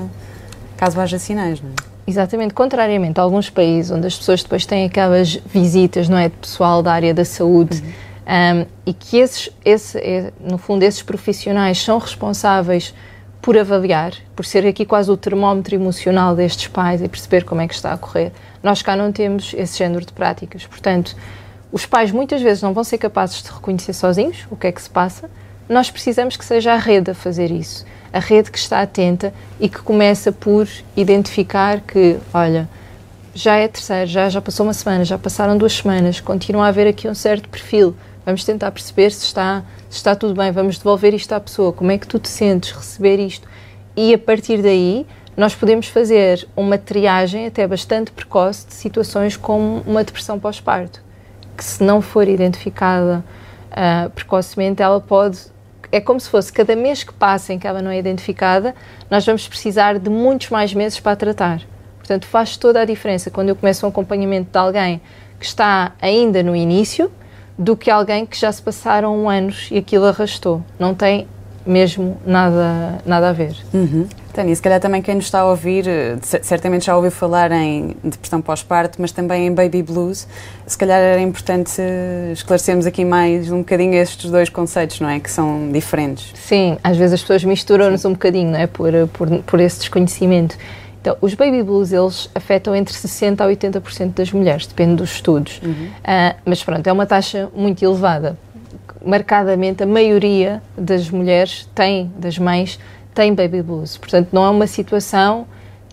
caso 0.75 0.99
haja 0.99 1.19
sinais, 1.19 1.61
não 1.61 1.69
é? 1.69 1.90
Exatamente, 2.05 2.53
contrariamente 2.53 3.19
a 3.19 3.23
alguns 3.23 3.49
países 3.49 3.91
onde 3.91 4.07
as 4.07 4.17
pessoas 4.17 4.41
depois 4.43 4.65
têm 4.65 4.85
aquelas 4.85 5.35
visitas, 5.35 6.09
não 6.09 6.17
é, 6.17 6.29
de 6.29 6.35
pessoal 6.35 6.81
da 6.81 6.91
área 6.91 7.13
da 7.13 7.23
saúde 7.23 7.81
uhum. 7.81 8.61
um, 8.61 8.65
e 8.85 8.93
que 8.93 9.17
esses, 9.17 9.49
esse, 9.63 9.97
é, 9.99 10.33
no 10.39 10.57
fundo, 10.57 10.83
esses 10.83 11.01
profissionais 11.01 11.81
são 11.81 11.99
responsáveis 11.99 12.93
por 13.41 13.57
avaliar, 13.57 14.13
por 14.35 14.45
ser 14.45 14.65
aqui 14.65 14.85
quase 14.85 15.09
o 15.09 15.17
termómetro 15.17 15.73
emocional 15.75 16.35
destes 16.35 16.67
pais 16.67 17.01
e 17.01 17.07
perceber 17.07 17.43
como 17.43 17.61
é 17.61 17.67
que 17.67 17.73
está 17.73 17.93
a 17.93 17.97
correr. 17.97 18.31
Nós 18.61 18.81
cá 18.81 18.95
não 18.95 19.11
temos 19.11 19.53
esse 19.57 19.77
género 19.77 20.05
de 20.05 20.13
práticas, 20.13 20.65
portanto, 20.65 21.15
os 21.71 21.85
pais 21.85 22.11
muitas 22.11 22.41
vezes 22.41 22.61
não 22.61 22.73
vão 22.73 22.83
ser 22.83 22.97
capazes 22.97 23.41
de 23.41 23.49
reconhecer 23.49 23.93
sozinhos 23.93 24.45
o 24.51 24.55
que 24.55 24.67
é 24.67 24.71
que 24.71 24.81
se 24.81 24.89
passa, 24.89 25.29
nós 25.69 25.89
precisamos 25.89 26.35
que 26.35 26.43
seja 26.43 26.73
a 26.73 26.77
rede 26.77 27.11
a 27.11 27.15
fazer 27.15 27.49
isso 27.49 27.85
a 28.13 28.19
rede 28.19 28.51
que 28.51 28.57
está 28.57 28.81
atenta 28.81 29.33
e 29.59 29.69
que 29.69 29.79
começa 29.79 30.31
por 30.31 30.67
identificar 30.95 31.79
que, 31.81 32.17
olha, 32.33 32.67
já 33.33 33.55
é 33.55 33.67
terceiro, 33.67 34.07
já, 34.07 34.29
já 34.29 34.41
passou 34.41 34.65
uma 34.65 34.73
semana, 34.73 35.05
já 35.05 35.17
passaram 35.17 35.57
duas 35.57 35.73
semanas, 35.73 36.19
continua 36.19 36.65
a 36.65 36.67
haver 36.67 36.87
aqui 36.87 37.07
um 37.07 37.15
certo 37.15 37.47
perfil. 37.47 37.95
Vamos 38.25 38.43
tentar 38.43 38.71
perceber 38.71 39.11
se 39.11 39.25
está, 39.25 39.63
se 39.89 39.97
está 39.97 40.15
tudo 40.15 40.35
bem, 40.35 40.51
vamos 40.51 40.77
devolver 40.77 41.13
isto 41.13 41.33
à 41.33 41.39
pessoa, 41.39 41.71
como 41.71 41.91
é 41.91 41.97
que 41.97 42.05
tu 42.05 42.19
te 42.19 42.29
sentes, 42.29 42.71
receber 42.71 43.19
isto. 43.19 43.47
E 43.95 44.13
a 44.13 44.17
partir 44.17 44.61
daí, 44.61 45.05
nós 45.35 45.55
podemos 45.55 45.87
fazer 45.87 46.47
uma 46.55 46.77
triagem 46.77 47.47
até 47.47 47.65
bastante 47.65 48.11
precoce 48.11 48.67
de 48.67 48.73
situações 48.73 49.37
como 49.37 49.81
uma 49.87 50.03
depressão 50.03 50.39
pós-parto, 50.39 51.01
que 51.57 51.63
se 51.63 51.83
não 51.83 52.01
for 52.01 52.27
identificada 52.27 53.23
uh, 53.71 54.09
precocemente, 54.11 54.81
ela 54.81 54.99
pode 54.99 55.39
é 55.91 55.99
como 55.99 56.19
se 56.19 56.29
fosse 56.29 56.51
cada 56.51 56.75
mês 56.75 57.03
que 57.03 57.13
passa 57.13 57.53
em 57.53 57.59
que 57.59 57.67
ela 57.67 57.81
não 57.81 57.91
é 57.91 57.97
identificada, 57.97 58.73
nós 59.09 59.25
vamos 59.25 59.47
precisar 59.47 59.99
de 59.99 60.09
muitos 60.09 60.49
mais 60.49 60.73
meses 60.73 60.99
para 60.99 61.15
tratar. 61.15 61.61
Portanto, 61.97 62.25
faz 62.25 62.57
toda 62.57 62.81
a 62.81 62.85
diferença 62.85 63.29
quando 63.29 63.49
eu 63.49 63.55
começo 63.55 63.85
um 63.85 63.89
acompanhamento 63.89 64.51
de 64.51 64.57
alguém 64.57 65.01
que 65.39 65.45
está 65.45 65.93
ainda 66.01 66.41
no 66.41 66.55
início 66.55 67.11
do 67.57 67.75
que 67.75 67.91
alguém 67.91 68.25
que 68.25 68.37
já 68.37 68.51
se 68.51 68.61
passaram 68.61 69.29
anos 69.29 69.67
e 69.71 69.77
aquilo 69.77 70.05
arrastou. 70.05 70.63
Não 70.79 70.95
tem 70.95 71.27
mesmo 71.65 72.17
nada, 72.25 72.99
nada 73.05 73.29
a 73.29 73.33
ver. 73.33 73.55
Uhum. 73.73 74.07
Tânia, 74.31 74.55
se 74.55 74.61
calhar 74.61 74.79
também 74.79 75.01
quem 75.01 75.15
nos 75.15 75.25
está 75.25 75.41
a 75.41 75.49
ouvir, 75.49 75.87
eh, 75.87 76.17
certamente 76.41 76.85
já 76.85 76.95
ouviu 76.95 77.11
falar 77.11 77.51
em 77.51 77.95
depressão 78.03 78.41
pós-parto, 78.41 79.01
mas 79.01 79.11
também 79.11 79.47
em 79.47 79.53
baby 79.53 79.83
blues. 79.83 80.27
Se 80.65 80.77
calhar 80.77 80.99
era 80.99 81.21
importante 81.21 81.81
esclarecermos 82.31 82.85
aqui 82.85 83.03
mais 83.03 83.51
um 83.51 83.59
bocadinho 83.59 83.95
estes 83.95 84.31
dois 84.31 84.49
conceitos, 84.49 84.99
não 84.99 85.09
é? 85.09 85.19
Que 85.19 85.29
são 85.29 85.71
diferentes. 85.71 86.31
Sim, 86.35 86.77
às 86.83 86.97
vezes 86.97 87.15
as 87.15 87.21
pessoas 87.21 87.43
misturam-nos 87.43 88.05
um 88.05 88.13
bocadinho, 88.13 88.51
não 88.51 88.59
é? 88.59 88.67
Por, 88.67 88.91
por, 89.13 89.29
por 89.43 89.59
esse 89.59 89.79
desconhecimento. 89.79 90.57
Então, 91.01 91.17
os 91.19 91.33
baby 91.33 91.63
blues, 91.63 91.91
eles 91.91 92.29
afetam 92.35 92.75
entre 92.75 92.93
60% 92.93 93.41
a 93.41 93.47
80% 93.47 94.13
das 94.13 94.31
mulheres, 94.31 94.67
depende 94.67 94.95
dos 94.95 95.11
estudos. 95.15 95.59
Uhum. 95.63 95.87
Uh, 95.87 96.35
mas 96.45 96.63
pronto, 96.63 96.85
é 96.85 96.91
uma 96.91 97.07
taxa 97.07 97.49
muito 97.55 97.83
elevada. 97.83 98.37
Marcadamente, 99.03 99.81
a 99.81 99.87
maioria 99.87 100.61
das 100.77 101.09
mulheres 101.09 101.67
tem, 101.73 102.11
das 102.15 102.37
mães, 102.37 102.79
tem 103.13 103.33
baby 103.33 103.61
blues. 103.61 103.97
Portanto, 103.97 104.29
não 104.31 104.45
é 104.45 104.49
uma 104.49 104.67
situação 104.67 105.45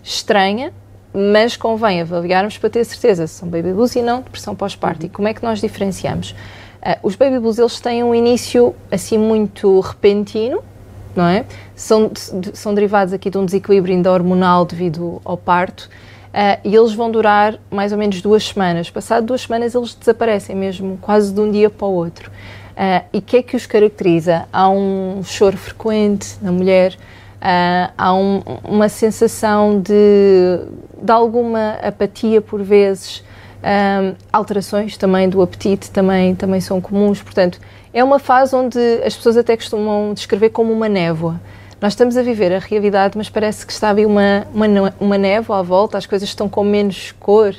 estranha, 0.03 0.71
mas 1.13 1.57
convém 1.57 2.01
avaliarmos 2.01 2.57
para 2.57 2.69
ter 2.69 2.83
certeza 2.85 3.27
se 3.27 3.35
são 3.35 3.49
baby 3.49 3.73
blues 3.73 3.95
e 3.95 4.01
não 4.01 4.21
depressão 4.21 4.55
pós-parto. 4.55 5.01
Uhum. 5.01 5.07
E 5.07 5.09
como 5.09 5.27
é 5.27 5.33
que 5.33 5.43
nós 5.43 5.59
diferenciamos? 5.59 6.31
Uh, 6.81 6.95
os 7.03 7.15
baby 7.15 7.39
blues 7.39 7.57
eles 7.57 7.79
têm 7.79 8.03
um 8.03 8.15
início 8.15 8.75
assim 8.91 9.17
muito 9.17 9.79
repentino, 9.79 10.63
não 11.15 11.25
é? 11.25 11.45
São, 11.75 12.11
são 12.53 12.73
derivados 12.73 13.13
aqui 13.13 13.29
de 13.29 13.37
um 13.37 13.45
desequilíbrio 13.45 13.95
ainda 13.95 14.11
hormonal 14.11 14.65
devido 14.65 15.21
ao 15.25 15.35
parto 15.35 15.89
uh, 16.29 16.59
e 16.63 16.73
eles 16.73 16.93
vão 16.93 17.11
durar 17.11 17.59
mais 17.69 17.91
ou 17.91 17.97
menos 17.97 18.21
duas 18.21 18.47
semanas. 18.47 18.89
Passado 18.89 19.25
duas 19.25 19.41
semanas 19.41 19.75
eles 19.75 19.93
desaparecem 19.93 20.55
mesmo, 20.55 20.97
quase 21.01 21.33
de 21.33 21.41
um 21.41 21.51
dia 21.51 21.69
para 21.69 21.87
o 21.87 21.91
outro. 21.91 22.31
Uh, 22.79 23.03
e 23.11 23.17
o 23.17 23.21
que 23.21 23.35
é 23.35 23.43
que 23.43 23.57
os 23.57 23.65
caracteriza? 23.65 24.45
Há 24.53 24.69
um 24.69 25.21
choro 25.21 25.57
frequente 25.57 26.37
na 26.41 26.49
mulher, 26.49 26.93
uh, 26.93 27.91
há 27.97 28.13
um, 28.13 28.41
uma 28.63 28.87
sensação 28.87 29.81
de, 29.81 29.91
de 31.03 31.11
alguma 31.11 31.71
apatia 31.83 32.39
por 32.39 32.63
vezes, 32.63 33.21
um, 33.61 34.15
alterações 34.31 34.95
também 34.95 35.27
do 35.27 35.41
apetite 35.41 35.91
também, 35.91 36.33
também 36.33 36.61
são 36.61 36.79
comuns, 36.79 37.21
portanto, 37.21 37.59
é 37.93 38.01
uma 38.01 38.17
fase 38.17 38.55
onde 38.55 38.79
as 39.05 39.13
pessoas 39.13 39.35
até 39.35 39.57
costumam 39.57 40.13
descrever 40.13 40.51
como 40.51 40.71
uma 40.71 40.87
névoa. 40.87 41.37
Nós 41.81 41.91
estamos 41.91 42.15
a 42.15 42.21
viver 42.21 42.53
a 42.53 42.59
realidade, 42.59 43.17
mas 43.17 43.29
parece 43.29 43.65
que 43.65 43.73
está 43.73 43.89
ali 43.89 44.05
uma, 44.05 44.47
uma, 44.53 44.93
uma 45.01 45.17
névoa 45.17 45.59
à 45.59 45.61
volta, 45.61 45.97
as 45.97 46.05
coisas 46.05 46.29
estão 46.29 46.47
com 46.47 46.63
menos 46.63 47.13
cor, 47.19 47.53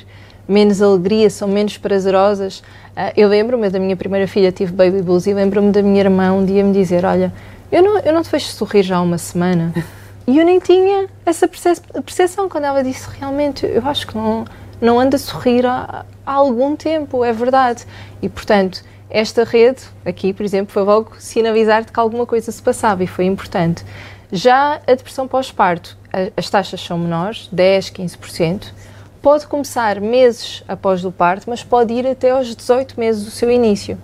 menos 0.47 0.81
alegria, 0.81 1.29
são 1.29 1.47
menos 1.47 1.77
prazerosas. 1.77 2.59
Uh, 2.59 3.11
eu 3.15 3.27
lembro-me 3.27 3.69
da 3.69 3.79
minha 3.79 3.95
primeira 3.95 4.27
filha, 4.27 4.51
tive 4.51 4.71
baby 4.71 5.01
blues, 5.01 5.27
e 5.27 5.33
lembro-me 5.33 5.71
da 5.71 5.81
minha 5.81 6.01
irmã 6.01 6.31
um 6.33 6.45
dia 6.45 6.63
me 6.63 6.73
dizer: 6.73 7.05
Olha, 7.05 7.33
eu 7.71 7.81
não, 7.81 7.99
eu 7.99 8.13
não 8.13 8.21
te 8.21 8.29
vejo 8.29 8.45
sorrir 8.47 8.83
já 8.83 8.97
há 8.97 9.01
uma 9.01 9.17
semana. 9.17 9.73
E 10.27 10.37
eu 10.37 10.45
nem 10.45 10.59
tinha 10.59 11.07
essa 11.25 11.47
percepção 11.47 12.47
quando 12.47 12.65
ela 12.65 12.83
disse: 12.83 13.09
Realmente, 13.19 13.65
eu 13.65 13.81
acho 13.85 14.05
que 14.05 14.15
não 14.15 14.45
não 14.81 14.99
anda 14.99 15.15
a 15.15 15.19
sorrir 15.19 15.65
há, 15.65 16.03
há 16.25 16.33
algum 16.33 16.75
tempo, 16.75 17.23
é 17.23 17.31
verdade. 17.31 17.85
E, 18.21 18.27
portanto, 18.27 18.83
esta 19.09 19.43
rede, 19.43 19.83
aqui, 20.03 20.33
por 20.33 20.43
exemplo, 20.43 20.73
foi 20.73 20.81
logo 20.81 21.11
sinalizar-te 21.19 21.91
que 21.91 21.99
alguma 21.99 22.25
coisa 22.25 22.51
se 22.51 22.61
passava 22.61 23.03
e 23.03 23.07
foi 23.07 23.25
importante. 23.25 23.85
Já 24.31 24.81
a 24.87 24.95
depressão 24.95 25.27
pós-parto, 25.27 25.97
as 26.35 26.49
taxas 26.49 26.81
são 26.81 26.97
menores, 26.97 27.47
10, 27.51 27.91
15%. 27.91 28.73
Pode 29.21 29.45
começar 29.47 30.01
meses 30.01 30.63
após 30.67 31.05
o 31.05 31.11
parto, 31.11 31.49
mas 31.49 31.63
pode 31.63 31.93
ir 31.93 32.07
até 32.07 32.31
aos 32.31 32.55
18 32.55 32.99
meses 32.99 33.23
do 33.23 33.31
seu 33.31 33.51
início. 33.51 33.97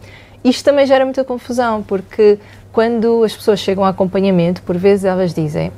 Isto 0.44 0.66
também 0.66 0.86
gera 0.86 1.04
muita 1.04 1.24
confusão, 1.24 1.82
porque 1.82 2.38
quando 2.72 3.24
as 3.24 3.36
pessoas 3.36 3.60
chegam 3.60 3.84
a 3.84 3.90
acompanhamento, 3.90 4.62
por 4.62 4.78
vezes 4.78 5.06
elas 5.06 5.34
dizem: 5.34 5.72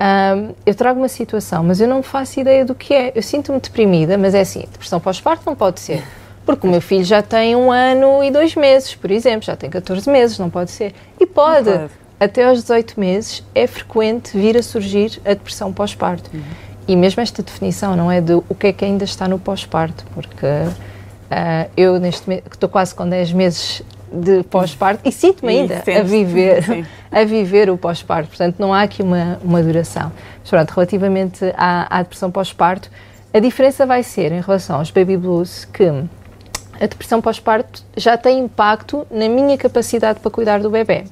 um, 0.00 0.54
eu 0.66 0.74
trago 0.74 0.98
uma 0.98 1.08
situação, 1.08 1.62
mas 1.62 1.80
eu 1.80 1.86
não 1.86 2.02
faço 2.02 2.40
ideia 2.40 2.64
do 2.64 2.74
que 2.74 2.92
é. 2.92 3.12
Eu 3.14 3.22
sinto-me 3.22 3.60
deprimida, 3.60 4.18
mas 4.18 4.34
é 4.34 4.40
assim, 4.40 4.60
depressão 4.60 4.98
pós-parto 4.98 5.44
não 5.46 5.54
pode 5.54 5.78
ser. 5.78 6.02
Porque 6.44 6.66
o 6.66 6.70
meu 6.70 6.80
filho 6.80 7.04
já 7.04 7.22
tem 7.22 7.54
um 7.54 7.70
ano 7.70 8.24
e 8.24 8.30
dois 8.30 8.56
meses, 8.56 8.94
por 8.94 9.10
exemplo, 9.10 9.42
já 9.42 9.54
tem 9.54 9.70
14 9.70 10.10
meses, 10.10 10.38
não 10.38 10.50
pode 10.50 10.70
ser. 10.70 10.92
E 11.20 11.26
pode. 11.26 11.70
pode. 11.70 11.90
Até 12.18 12.44
aos 12.44 12.62
18 12.62 12.98
meses 12.98 13.44
é 13.54 13.66
frequente 13.66 14.36
vir 14.36 14.56
a 14.56 14.62
surgir 14.62 15.20
a 15.24 15.30
depressão 15.30 15.72
pós-parto. 15.72 16.30
Uhum. 16.34 16.42
E 16.90 16.96
mesmo 16.96 17.22
esta 17.22 17.40
definição 17.40 17.94
não 17.94 18.10
é 18.10 18.20
de 18.20 18.32
o 18.34 18.52
que 18.52 18.66
é 18.66 18.72
que 18.72 18.84
ainda 18.84 19.04
está 19.04 19.28
no 19.28 19.38
pós-parto, 19.38 20.04
porque 20.12 20.44
uh, 20.44 21.70
eu 21.76 22.00
neste 22.00 22.42
estou 22.50 22.68
quase 22.68 22.92
com 22.92 23.08
10 23.08 23.32
meses 23.32 23.80
de 24.12 24.42
pós-parto 24.42 25.08
e 25.08 25.12
sinto-me 25.12 25.52
ainda 25.52 25.84
a 25.86 26.02
viver, 26.02 26.84
a 27.12 27.22
viver 27.22 27.70
o 27.70 27.78
pós-parto. 27.78 28.30
Portanto, 28.30 28.56
não 28.58 28.74
há 28.74 28.82
aqui 28.82 29.04
uma, 29.04 29.38
uma 29.40 29.62
duração. 29.62 30.10
Mas 30.40 30.50
pronto, 30.50 30.70
relativamente 30.72 31.44
à, 31.56 31.98
à 31.98 32.02
depressão 32.02 32.28
pós-parto, 32.28 32.90
a 33.32 33.38
diferença 33.38 33.86
vai 33.86 34.02
ser 34.02 34.32
em 34.32 34.40
relação 34.40 34.80
aos 34.80 34.90
baby 34.90 35.16
blues 35.16 35.66
que 35.66 35.84
a 35.84 36.86
depressão 36.88 37.22
pós-parto 37.22 37.84
já 37.96 38.16
tem 38.16 38.40
impacto 38.40 39.06
na 39.12 39.28
minha 39.28 39.56
capacidade 39.56 40.18
para 40.18 40.30
cuidar 40.32 40.58
do 40.58 40.68
bebê. 40.68 41.04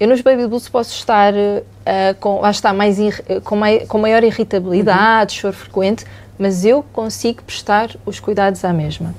Eu 0.00 0.08
nos 0.08 0.22
baby 0.22 0.46
blues 0.46 0.66
posso 0.66 0.94
estar 0.94 1.34
uh, 1.34 2.14
com, 2.18 2.40
lá 2.40 2.50
está, 2.50 2.72
mais, 2.72 2.96
com, 3.44 3.54
mai, 3.54 3.80
com 3.80 3.98
maior 3.98 4.24
irritabilidade, 4.24 5.34
uhum. 5.34 5.40
choro 5.42 5.54
frequente, 5.54 6.06
mas 6.38 6.64
eu 6.64 6.82
consigo 6.82 7.42
prestar 7.42 7.94
os 8.06 8.18
cuidados 8.18 8.64
à 8.64 8.72
mesma. 8.72 9.14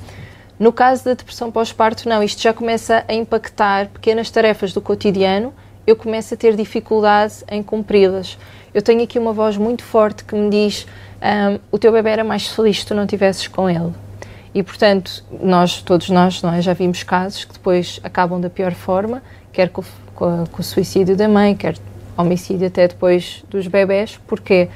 No 0.57 0.73
caso 0.73 1.05
da 1.05 1.13
depressão 1.13 1.51
pós-parto, 1.51 2.09
não, 2.09 2.23
isto 2.23 2.41
já 2.41 2.51
começa 2.51 3.05
a 3.07 3.13
impactar 3.13 3.89
pequenas 3.89 4.31
tarefas 4.31 4.73
do 4.73 4.81
cotidiano, 4.81 5.53
eu 5.85 5.95
começo 5.95 6.33
a 6.33 6.37
ter 6.37 6.55
dificuldade 6.55 7.35
em 7.47 7.61
cumpri-las. 7.61 8.35
Eu 8.73 8.81
tenho 8.81 9.03
aqui 9.03 9.19
uma 9.19 9.33
voz 9.33 9.57
muito 9.57 9.83
forte 9.83 10.23
que 10.23 10.33
me 10.33 10.49
diz: 10.49 10.87
um, 11.21 11.59
o 11.71 11.77
teu 11.77 11.91
bebê 11.91 12.09
era 12.09 12.23
mais 12.23 12.47
feliz 12.47 12.79
se 12.79 12.87
tu 12.87 12.95
não 12.95 13.03
estivesses 13.03 13.47
com 13.47 13.69
ele. 13.69 13.93
E, 14.53 14.63
portanto, 14.63 15.23
nós, 15.41 15.81
todos 15.81 16.09
nós, 16.09 16.41
nós 16.41 16.57
é, 16.57 16.61
já 16.61 16.73
vimos 16.73 17.03
casos 17.03 17.45
que 17.45 17.53
depois 17.53 17.99
acabam 18.03 18.41
da 18.41 18.49
pior 18.49 18.73
forma, 18.73 19.21
quer 19.51 19.69
com, 19.69 19.83
com, 20.21 20.45
com 20.51 20.61
o 20.61 20.63
suicídio 20.63 21.17
da 21.17 21.27
mãe, 21.27 21.55
quer 21.55 21.75
homicídio 22.15 22.67
até 22.67 22.87
depois 22.87 23.43
dos 23.49 23.65
bebés, 23.65 24.19
porque 24.27 24.69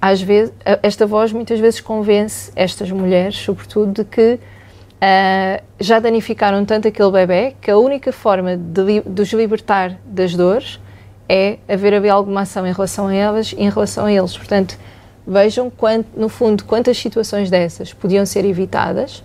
às 0.00 0.22
vezes 0.22 0.54
esta 0.82 1.06
voz 1.06 1.32
muitas 1.32 1.60
vezes 1.60 1.80
convence 1.80 2.50
estas 2.56 2.90
mulheres, 2.90 3.36
sobretudo, 3.36 3.92
de 3.92 4.04
que 4.04 4.38
Uh, 4.96 5.62
já 5.78 6.00
danificaram 6.00 6.64
tanto 6.64 6.88
aquele 6.88 7.10
bebê 7.10 7.54
que 7.60 7.70
a 7.70 7.76
única 7.76 8.10
forma 8.10 8.56
de, 8.56 9.02
de 9.02 9.22
os 9.22 9.30
libertar 9.34 9.98
das 10.06 10.34
dores 10.34 10.80
é 11.28 11.58
haver 11.68 11.92
haver 11.92 12.08
alguma 12.08 12.40
ação 12.40 12.66
em 12.66 12.72
relação 12.72 13.08
a 13.08 13.14
elas 13.14 13.52
e 13.52 13.60
em 13.60 13.68
relação 13.68 14.06
a 14.06 14.12
eles. 14.12 14.34
Portanto, 14.34 14.78
vejam, 15.26 15.70
no 16.16 16.30
fundo, 16.30 16.64
quantas 16.64 16.96
situações 16.96 17.50
dessas 17.50 17.92
podiam 17.92 18.24
ser 18.24 18.46
evitadas 18.46 19.22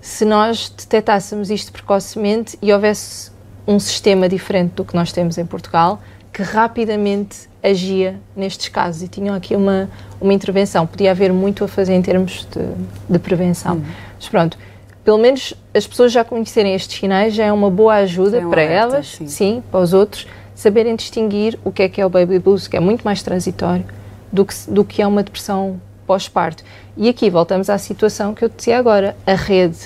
se 0.00 0.24
nós 0.24 0.70
detectássemos 0.70 1.50
isto 1.50 1.72
precocemente 1.72 2.58
e 2.62 2.72
houvesse 2.72 3.31
um 3.66 3.78
sistema 3.78 4.28
diferente 4.28 4.72
do 4.72 4.84
que 4.84 4.94
nós 4.94 5.12
temos 5.12 5.38
em 5.38 5.46
Portugal 5.46 6.00
que 6.32 6.42
rapidamente 6.42 7.48
agia 7.62 8.18
nestes 8.34 8.68
casos 8.68 9.02
e 9.02 9.08
tinham 9.08 9.34
aqui 9.34 9.54
uma, 9.54 9.88
uma 10.20 10.32
intervenção. 10.32 10.86
Podia 10.86 11.10
haver 11.10 11.32
muito 11.32 11.62
a 11.62 11.68
fazer 11.68 11.94
em 11.94 12.02
termos 12.02 12.46
de, 12.50 13.12
de 13.12 13.18
prevenção. 13.18 13.76
Hum. 13.76 13.84
Mas 14.16 14.28
pronto, 14.28 14.58
pelo 15.04 15.18
menos 15.18 15.52
as 15.74 15.86
pessoas 15.86 16.10
já 16.10 16.24
conhecerem 16.24 16.74
estes 16.74 16.98
sinais 16.98 17.34
já 17.34 17.44
é 17.44 17.52
uma 17.52 17.70
boa 17.70 17.96
ajuda 17.96 18.38
é 18.38 18.46
para 18.46 18.62
elas, 18.62 19.08
sim. 19.08 19.26
sim. 19.28 19.62
para 19.70 19.80
os 19.80 19.92
outros, 19.92 20.26
saberem 20.54 20.96
distinguir 20.96 21.58
o 21.64 21.70
que 21.70 21.82
é 21.82 21.88
que 21.88 22.00
é 22.00 22.06
o 22.06 22.08
baby 22.08 22.38
blues, 22.38 22.66
que 22.66 22.76
é 22.76 22.80
muito 22.80 23.02
mais 23.02 23.22
transitório 23.22 23.84
do 24.32 24.46
que, 24.46 24.54
do 24.68 24.84
que 24.84 25.02
é 25.02 25.06
uma 25.06 25.22
depressão 25.22 25.80
pós-parto. 26.06 26.64
E 26.96 27.08
aqui 27.08 27.28
voltamos 27.28 27.68
à 27.68 27.78
situação 27.78 28.34
que 28.34 28.44
eu 28.44 28.48
dizia 28.48 28.78
agora, 28.78 29.16
a 29.26 29.34
rede. 29.34 29.78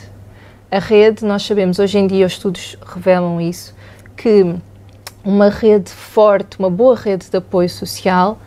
A 0.71 0.79
rede, 0.79 1.25
nós 1.25 1.45
sabemos, 1.45 1.79
hoje 1.79 1.99
em 1.99 2.07
dia 2.07 2.27
os 2.27 2.33
estudos 2.33 2.77
revelam 2.85 3.41
isso, 3.41 3.75
que 4.17 4.55
uma 5.25 5.49
rede 5.49 5.91
forte, 5.91 6.59
uma 6.59 6.71
boa 6.71 6.97
rede 6.97 7.31
de 7.31 7.37
apoio 7.37 7.69
social 7.69 8.39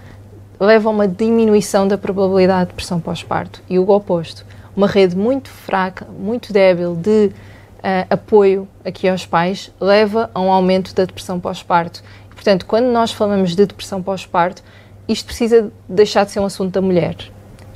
leva 0.60 0.90
a 0.90 0.92
uma 0.92 1.08
diminuição 1.08 1.88
da 1.88 1.98
probabilidade 1.98 2.66
de 2.66 2.68
depressão 2.72 3.00
pós-parto 3.00 3.62
e 3.70 3.80
o 3.80 3.90
oposto 3.90 4.46
uma 4.80 4.88
rede 4.88 5.16
muito 5.16 5.50
fraca, 5.50 6.06
muito 6.06 6.54
débil 6.54 6.96
de 6.96 7.28
uh, 7.28 8.08
apoio 8.10 8.66
aqui 8.86 9.10
aos 9.10 9.26
pais, 9.26 9.72
leva 9.80 10.30
a 10.34 10.40
um 10.40 10.50
aumento 10.50 10.96
da 10.96 11.04
depressão 11.04 11.38
pós-parto. 11.38 12.02
Portanto, 12.30 12.66
quando 12.66 12.86
nós 12.86 13.12
falamos 13.12 13.52
de 13.52 13.66
depressão 13.66 14.02
pós-parto, 14.02 14.64
isto 15.06 15.26
precisa 15.26 15.70
deixar 15.88 16.26
de 16.26 16.32
ser 16.32 16.40
um 16.40 16.46
assunto 16.46 16.72
da 16.72 16.82
mulher. 16.82 17.18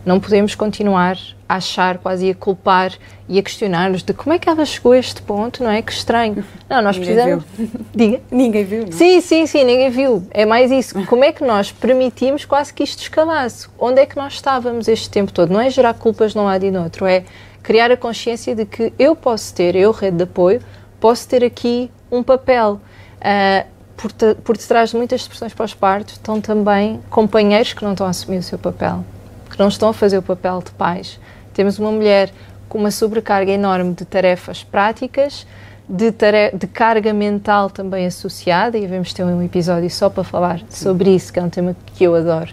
Não 0.06 0.20
podemos 0.20 0.54
continuar 0.54 1.18
a 1.48 1.56
achar, 1.56 1.98
quase 1.98 2.30
a 2.30 2.36
culpar 2.36 2.92
e 3.30 3.40
a 3.40 3.44
questionar-nos 3.44 4.04
de 4.04 4.14
como 4.14 4.34
é 4.34 4.40
que 4.40 4.50
ela 4.50 4.66
chegou 4.66 4.92
a 4.92 4.98
este 4.98 5.22
ponto, 5.22 5.64
não 5.64 5.72
é? 5.72 5.82
Que 5.82 5.94
estranho. 5.94 6.44
Não, 6.70 6.82
nós 6.82 6.98
ninguém 6.98 7.16
precisamos. 7.16 7.46
Viu. 7.58 7.70
Diga. 7.96 8.22
Ninguém 8.30 8.66
viu, 8.66 8.82
não? 8.82 8.90
É? 8.90 8.92
Sim, 8.92 9.22
sim, 9.22 9.46
sim, 9.46 9.64
ninguém 9.64 9.90
viu. 9.90 10.28
É 10.32 10.46
mais 10.46 10.72
isso. 10.72 11.06
Como 11.06 11.24
é 11.24 11.32
que 11.32 11.44
nós 11.44 11.72
permitimos 11.72 12.44
quase 12.44 12.74
que 12.74 12.84
isto 12.84 13.02
escalasse? 13.02 13.68
Onde 13.80 14.02
é 14.02 14.06
que 14.06 14.18
nós 14.18 14.34
estávamos 14.34 14.90
este 14.90 15.10
tempo 15.10 15.32
todo? 15.32 15.54
Não 15.54 15.62
é 15.62 15.70
gerar 15.70 15.94
culpas 15.94 16.34
de 16.34 16.40
um 16.40 16.44
lado 16.44 16.66
e 16.66 16.72
no 16.72 16.84
outro, 16.84 17.06
é 17.06 17.24
criar 17.62 17.90
a 17.92 17.98
consciência 17.98 18.54
de 18.54 18.66
que 18.66 18.92
eu 19.00 19.16
posso 19.16 19.54
ter, 19.56 19.74
eu, 19.74 19.92
rede 19.92 20.18
de 20.18 20.24
apoio, 20.24 20.62
posso 21.00 21.28
ter 21.30 21.46
aqui 21.46 21.90
um 22.12 22.22
papel. 22.22 22.82
Uh, 23.20 23.74
por, 23.96 24.12
por 24.44 24.58
detrás 24.58 24.90
de 24.90 24.98
muitas 24.98 25.22
expressões 25.22 25.54
pós-parto 25.54 26.12
estão 26.12 26.42
também 26.42 27.00
companheiros 27.10 27.72
que 27.72 27.84
não 27.84 27.92
estão 27.92 28.06
a 28.06 28.10
assumir 28.10 28.40
o 28.40 28.44
seu 28.44 28.58
papel 28.58 29.06
que 29.54 29.60
não 29.60 29.68
estão 29.68 29.90
a 29.90 29.94
fazer 29.94 30.18
o 30.18 30.22
papel 30.24 30.64
de 30.66 30.72
pais. 30.72 31.20
Temos 31.54 31.78
uma 31.78 31.92
mulher 31.92 32.32
com 32.68 32.80
uma 32.80 32.90
sobrecarga 32.90 33.52
enorme 33.52 33.94
de 33.94 34.04
tarefas 34.04 34.64
práticas, 34.64 35.46
de, 35.88 36.12
de, 36.12 36.66
carga 36.68 37.14
mental 37.14 37.70
também 37.70 38.08
associada, 38.08 38.80
e 38.80 38.88
vamos 38.88 39.14
ter 39.14 39.24
um 39.24 39.44
episódio 39.44 39.90
só 39.92 40.10
para 40.10 40.24
falar 40.24 40.62
sobre 40.70 41.14
isso, 41.14 41.32
que 41.32 41.38
é 41.38 41.44
um 41.44 41.50
tema 41.50 41.76
que 41.86 42.04
eu 42.04 42.16
adoro. 42.16 42.52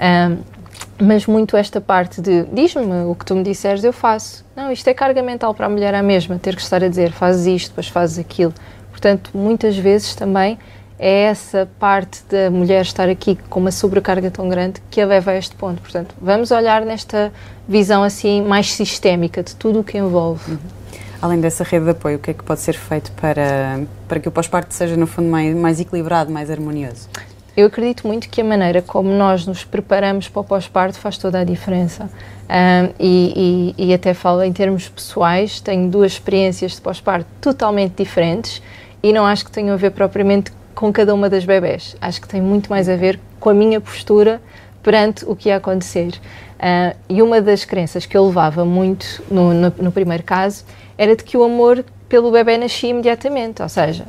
Um, 0.00 0.38
mas 0.98 1.26
muito 1.26 1.54
esta 1.54 1.82
parte 1.82 2.22
de 2.22 2.44
diz-me 2.44 3.04
o 3.04 3.14
que 3.14 3.26
tu 3.26 3.34
me 3.34 3.42
disseres, 3.42 3.84
eu 3.84 3.92
faço. 3.92 4.42
Não, 4.56 4.72
isto 4.72 4.88
é 4.88 4.94
carga 4.94 5.22
mental 5.22 5.52
para 5.52 5.66
a 5.66 5.68
mulher 5.68 5.94
a 5.94 6.02
mesma, 6.02 6.38
ter 6.38 6.56
que 6.56 6.62
estar 6.62 6.82
a 6.82 6.88
dizer 6.88 7.12
fazes 7.12 7.46
isto, 7.46 7.68
depois 7.68 7.88
fazes 7.88 8.18
aquilo. 8.18 8.54
Portanto, 8.90 9.30
muitas 9.34 9.76
vezes 9.76 10.14
também 10.14 10.58
é 10.98 11.24
essa 11.24 11.68
parte 11.78 12.22
da 12.28 12.50
mulher 12.50 12.82
estar 12.82 13.08
aqui 13.08 13.38
com 13.48 13.60
uma 13.60 13.70
sobrecarga 13.70 14.30
tão 14.30 14.48
grande 14.48 14.82
que 14.90 15.00
a 15.00 15.06
leva 15.06 15.30
a 15.30 15.36
este 15.36 15.54
ponto. 15.54 15.80
Portanto, 15.80 16.14
vamos 16.20 16.50
olhar 16.50 16.84
nesta 16.84 17.32
visão 17.68 18.02
assim 18.02 18.42
mais 18.42 18.72
sistémica 18.72 19.42
de 19.42 19.54
tudo 19.54 19.80
o 19.80 19.84
que 19.84 19.96
envolve. 19.96 20.52
Uhum. 20.52 20.58
Além 21.20 21.40
dessa 21.40 21.64
rede 21.64 21.84
de 21.84 21.90
apoio, 21.90 22.16
o 22.16 22.18
que 22.18 22.30
é 22.30 22.34
que 22.34 22.44
pode 22.44 22.60
ser 22.60 22.74
feito 22.74 23.10
para, 23.12 23.80
para 24.06 24.20
que 24.20 24.28
o 24.28 24.30
pós-parto 24.30 24.72
seja, 24.72 24.96
no 24.96 25.06
fundo, 25.06 25.28
mais, 25.28 25.54
mais 25.54 25.80
equilibrado, 25.80 26.30
mais 26.30 26.50
harmonioso? 26.50 27.08
Eu 27.56 27.66
acredito 27.66 28.06
muito 28.06 28.28
que 28.28 28.40
a 28.40 28.44
maneira 28.44 28.80
como 28.80 29.10
nós 29.10 29.44
nos 29.44 29.64
preparamos 29.64 30.28
para 30.28 30.40
o 30.40 30.44
pós-parto 30.44 30.96
faz 30.96 31.18
toda 31.18 31.40
a 31.40 31.44
diferença. 31.44 32.08
Um, 32.48 32.94
e, 33.00 33.74
e, 33.76 33.88
e, 33.88 33.92
até 33.94 34.14
falo 34.14 34.44
em 34.44 34.52
termos 34.52 34.88
pessoais, 34.88 35.60
tenho 35.60 35.90
duas 35.90 36.12
experiências 36.12 36.76
de 36.76 36.80
pós-parto 36.80 37.28
totalmente 37.40 38.02
diferentes 38.02 38.62
e 39.02 39.12
não 39.12 39.26
acho 39.26 39.44
que 39.44 39.50
tenham 39.50 39.74
a 39.74 39.76
ver 39.76 39.90
propriamente 39.90 40.52
com 40.78 40.92
cada 40.92 41.12
uma 41.12 41.28
das 41.28 41.44
bebés. 41.44 41.96
Acho 42.00 42.20
que 42.20 42.28
tem 42.28 42.40
muito 42.40 42.70
mais 42.70 42.88
a 42.88 42.94
ver 42.94 43.18
com 43.40 43.50
a 43.50 43.54
minha 43.54 43.80
postura 43.80 44.40
perante 44.80 45.24
o 45.24 45.34
que 45.34 45.48
ia 45.48 45.56
acontecer. 45.56 46.12
Uh, 46.54 46.96
e 47.08 47.20
uma 47.20 47.40
das 47.40 47.64
crenças 47.64 48.06
que 48.06 48.16
eu 48.16 48.24
levava 48.24 48.64
muito 48.64 49.20
no, 49.28 49.52
no, 49.52 49.72
no 49.76 49.90
primeiro 49.90 50.22
caso 50.22 50.64
era 50.96 51.16
de 51.16 51.24
que 51.24 51.36
o 51.36 51.42
amor 51.42 51.84
pelo 52.08 52.30
bebê 52.30 52.56
nascia 52.56 52.90
imediatamente, 52.90 53.60
ou 53.60 53.68
seja, 53.68 54.06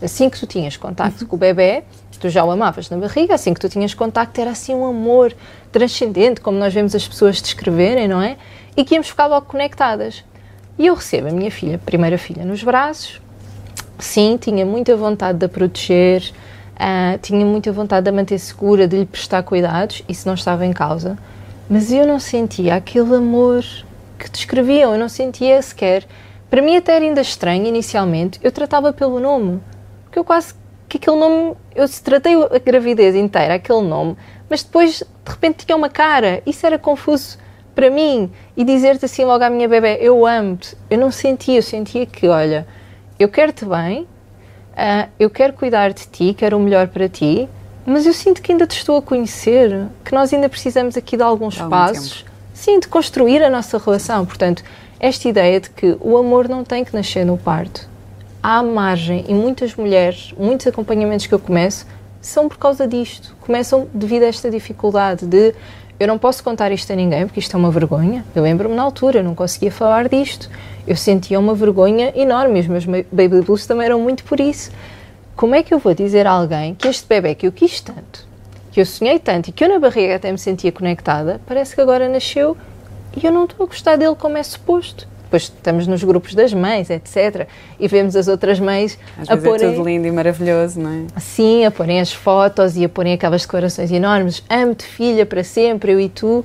assim 0.00 0.30
que 0.30 0.40
tu 0.40 0.46
tinhas 0.46 0.78
contacto 0.78 1.24
uhum. 1.24 1.28
com 1.28 1.36
o 1.36 1.38
bebê, 1.38 1.84
tu 2.18 2.30
já 2.30 2.42
o 2.42 2.50
amavas 2.50 2.88
na 2.88 2.96
barriga, 2.96 3.34
assim 3.34 3.52
que 3.52 3.60
tu 3.60 3.68
tinhas 3.68 3.92
contacto 3.92 4.40
era 4.40 4.52
assim 4.52 4.74
um 4.74 4.86
amor 4.86 5.36
transcendente, 5.70 6.40
como 6.40 6.58
nós 6.58 6.72
vemos 6.72 6.94
as 6.94 7.06
pessoas 7.06 7.42
descreverem, 7.42 8.08
não 8.08 8.22
é? 8.22 8.38
E 8.74 8.82
que 8.82 8.94
íamos 8.94 9.08
ficar 9.08 9.26
logo 9.26 9.44
conectadas. 9.44 10.24
E 10.78 10.86
eu 10.86 10.94
recebo 10.94 11.28
a 11.28 11.32
minha 11.32 11.50
filha, 11.50 11.76
primeira 11.76 12.16
filha, 12.16 12.46
nos 12.46 12.62
braços. 12.64 13.20
Sim, 13.98 14.38
tinha 14.40 14.64
muita 14.64 14.96
vontade 14.96 15.38
de 15.38 15.46
a 15.46 15.48
proteger, 15.48 16.32
uh, 16.74 17.18
tinha 17.20 17.44
muita 17.44 17.72
vontade 17.72 18.04
de 18.04 18.10
a 18.10 18.12
manter 18.12 18.38
segura, 18.38 18.86
de 18.86 18.98
lhe 18.98 19.06
prestar 19.06 19.42
cuidados, 19.42 20.04
isso 20.08 20.28
não 20.28 20.34
estava 20.34 20.64
em 20.64 20.72
causa. 20.72 21.18
Mas 21.68 21.90
eu 21.92 22.06
não 22.06 22.20
sentia 22.20 22.76
aquele 22.76 23.16
amor 23.16 23.64
que 24.18 24.30
descreviam, 24.30 24.92
eu 24.92 24.98
não 24.98 25.08
sentia 25.08 25.60
sequer. 25.60 26.06
Para 26.48 26.62
mim 26.62 26.76
até 26.76 26.94
era 26.94 27.04
ainda 27.04 27.20
estranho, 27.20 27.66
inicialmente, 27.66 28.38
eu 28.42 28.52
tratava 28.52 28.92
pelo 28.92 29.18
nome, 29.18 29.60
porque 30.04 30.18
eu 30.18 30.24
quase 30.24 30.54
que 30.88 30.96
aquele 30.96 31.16
nome, 31.16 31.56
eu 31.74 31.86
tratei 32.02 32.34
a 32.34 32.58
gravidez 32.58 33.14
inteira, 33.14 33.54
aquele 33.54 33.82
nome, 33.82 34.16
mas 34.48 34.62
depois 34.62 34.98
de 35.00 35.30
repente 35.30 35.66
tinha 35.66 35.76
uma 35.76 35.90
cara, 35.90 36.40
isso 36.46 36.64
era 36.64 36.78
confuso 36.78 37.36
para 37.74 37.90
mim. 37.90 38.30
E 38.56 38.64
dizer-te 38.64 39.04
assim 39.04 39.24
logo 39.24 39.44
à 39.44 39.50
minha 39.50 39.68
bebê, 39.68 39.98
eu 40.00 40.24
amo-te, 40.24 40.76
eu 40.88 40.98
não 40.98 41.10
sentia, 41.10 41.58
eu 41.58 41.62
sentia 41.62 42.06
que, 42.06 42.26
olha, 42.28 42.66
eu 43.18 43.28
quero-te 43.28 43.64
bem, 43.64 44.02
uh, 44.02 45.08
eu 45.18 45.28
quero 45.28 45.52
cuidar 45.52 45.92
de 45.92 46.06
ti, 46.06 46.34
quero 46.36 46.56
o 46.56 46.60
melhor 46.60 46.88
para 46.88 47.08
ti, 47.08 47.48
mas 47.84 48.06
eu 48.06 48.12
sinto 48.12 48.40
que 48.42 48.52
ainda 48.52 48.66
te 48.66 48.76
estou 48.76 48.98
a 48.98 49.02
conhecer, 49.02 49.86
que 50.04 50.14
nós 50.14 50.32
ainda 50.32 50.48
precisamos 50.48 50.96
aqui 50.96 51.16
de 51.16 51.22
alguns 51.22 51.58
passos, 51.58 52.24
sim, 52.52 52.78
de 52.78 52.86
construir 52.86 53.42
a 53.42 53.50
nossa 53.50 53.78
relação. 53.78 54.26
Portanto, 54.26 54.62
esta 55.00 55.28
ideia 55.28 55.60
de 55.60 55.70
que 55.70 55.96
o 56.00 56.16
amor 56.16 56.48
não 56.48 56.64
tem 56.64 56.84
que 56.84 56.94
nascer 56.94 57.24
no 57.24 57.38
parto 57.38 57.88
há 58.42 58.62
margem 58.62 59.24
e 59.28 59.34
muitas 59.34 59.74
mulheres, 59.74 60.32
muitos 60.38 60.66
acompanhamentos 60.66 61.26
que 61.26 61.34
eu 61.34 61.38
começo 61.38 61.86
são 62.20 62.48
por 62.48 62.58
causa 62.58 62.86
disto. 62.86 63.34
Começam 63.40 63.88
devido 63.92 64.22
a 64.24 64.26
esta 64.26 64.50
dificuldade 64.50 65.26
de 65.26 65.54
eu 65.98 66.06
não 66.06 66.18
posso 66.18 66.44
contar 66.44 66.70
isto 66.70 66.92
a 66.92 66.96
ninguém 66.96 67.26
porque 67.26 67.40
isto 67.40 67.56
é 67.56 67.58
uma 67.58 67.70
vergonha. 67.70 68.24
Eu 68.34 68.42
lembro-me 68.42 68.74
na 68.74 68.82
altura, 68.82 69.20
eu 69.20 69.24
não 69.24 69.34
conseguia 69.34 69.70
falar 69.70 70.08
disto. 70.08 70.48
Eu 70.88 70.96
sentia 70.96 71.38
uma 71.38 71.54
vergonha 71.54 72.12
enorme. 72.16 72.60
Os 72.60 72.66
meus 72.66 72.84
baby 72.86 73.42
blues 73.42 73.66
também 73.66 73.84
eram 73.84 74.00
muito 74.00 74.24
por 74.24 74.40
isso. 74.40 74.70
Como 75.36 75.54
é 75.54 75.62
que 75.62 75.74
eu 75.74 75.78
vou 75.78 75.92
dizer 75.92 76.26
a 76.26 76.30
alguém 76.30 76.74
que 76.74 76.88
este 76.88 77.06
bebê 77.06 77.34
que 77.34 77.46
eu 77.46 77.52
quis 77.52 77.78
tanto, 77.80 78.26
que 78.72 78.80
eu 78.80 78.86
sonhei 78.86 79.18
tanto 79.18 79.48
e 79.48 79.52
que 79.52 79.62
eu 79.62 79.68
na 79.68 79.78
barriga 79.78 80.16
até 80.16 80.32
me 80.32 80.38
sentia 80.38 80.72
conectada, 80.72 81.42
parece 81.46 81.74
que 81.74 81.80
agora 81.82 82.08
nasceu 82.08 82.56
e 83.14 83.24
eu 83.24 83.30
não 83.30 83.44
estou 83.44 83.64
a 83.64 83.66
gostar 83.66 83.96
dele 83.96 84.16
como 84.16 84.38
é 84.38 84.42
suposto? 84.42 85.06
depois 85.28 85.42
estamos 85.42 85.86
nos 85.86 86.02
grupos 86.02 86.34
das 86.34 86.54
mães, 86.54 86.88
etc. 86.88 87.46
E 87.78 87.86
vemos 87.86 88.16
as 88.16 88.28
outras 88.28 88.58
mães 88.58 88.98
Às 89.18 89.28
a 89.28 89.34
vezes 89.34 89.48
porem... 89.50 89.68
é 89.68 89.72
tudo 89.72 89.86
lindo 89.86 90.06
e 90.06 90.10
maravilhoso, 90.10 90.80
não 90.80 90.90
é? 90.90 91.20
Sim, 91.20 91.66
a 91.66 91.70
porem 91.70 92.00
as 92.00 92.10
fotos 92.10 92.78
e 92.78 92.84
a 92.86 92.88
porem 92.88 93.12
aquelas 93.12 93.42
declarações 93.42 93.92
enormes. 93.92 94.42
Amo-te, 94.48 94.86
filha, 94.86 95.26
para 95.26 95.44
sempre, 95.44 95.92
eu 95.92 96.00
e 96.00 96.08
tu. 96.08 96.42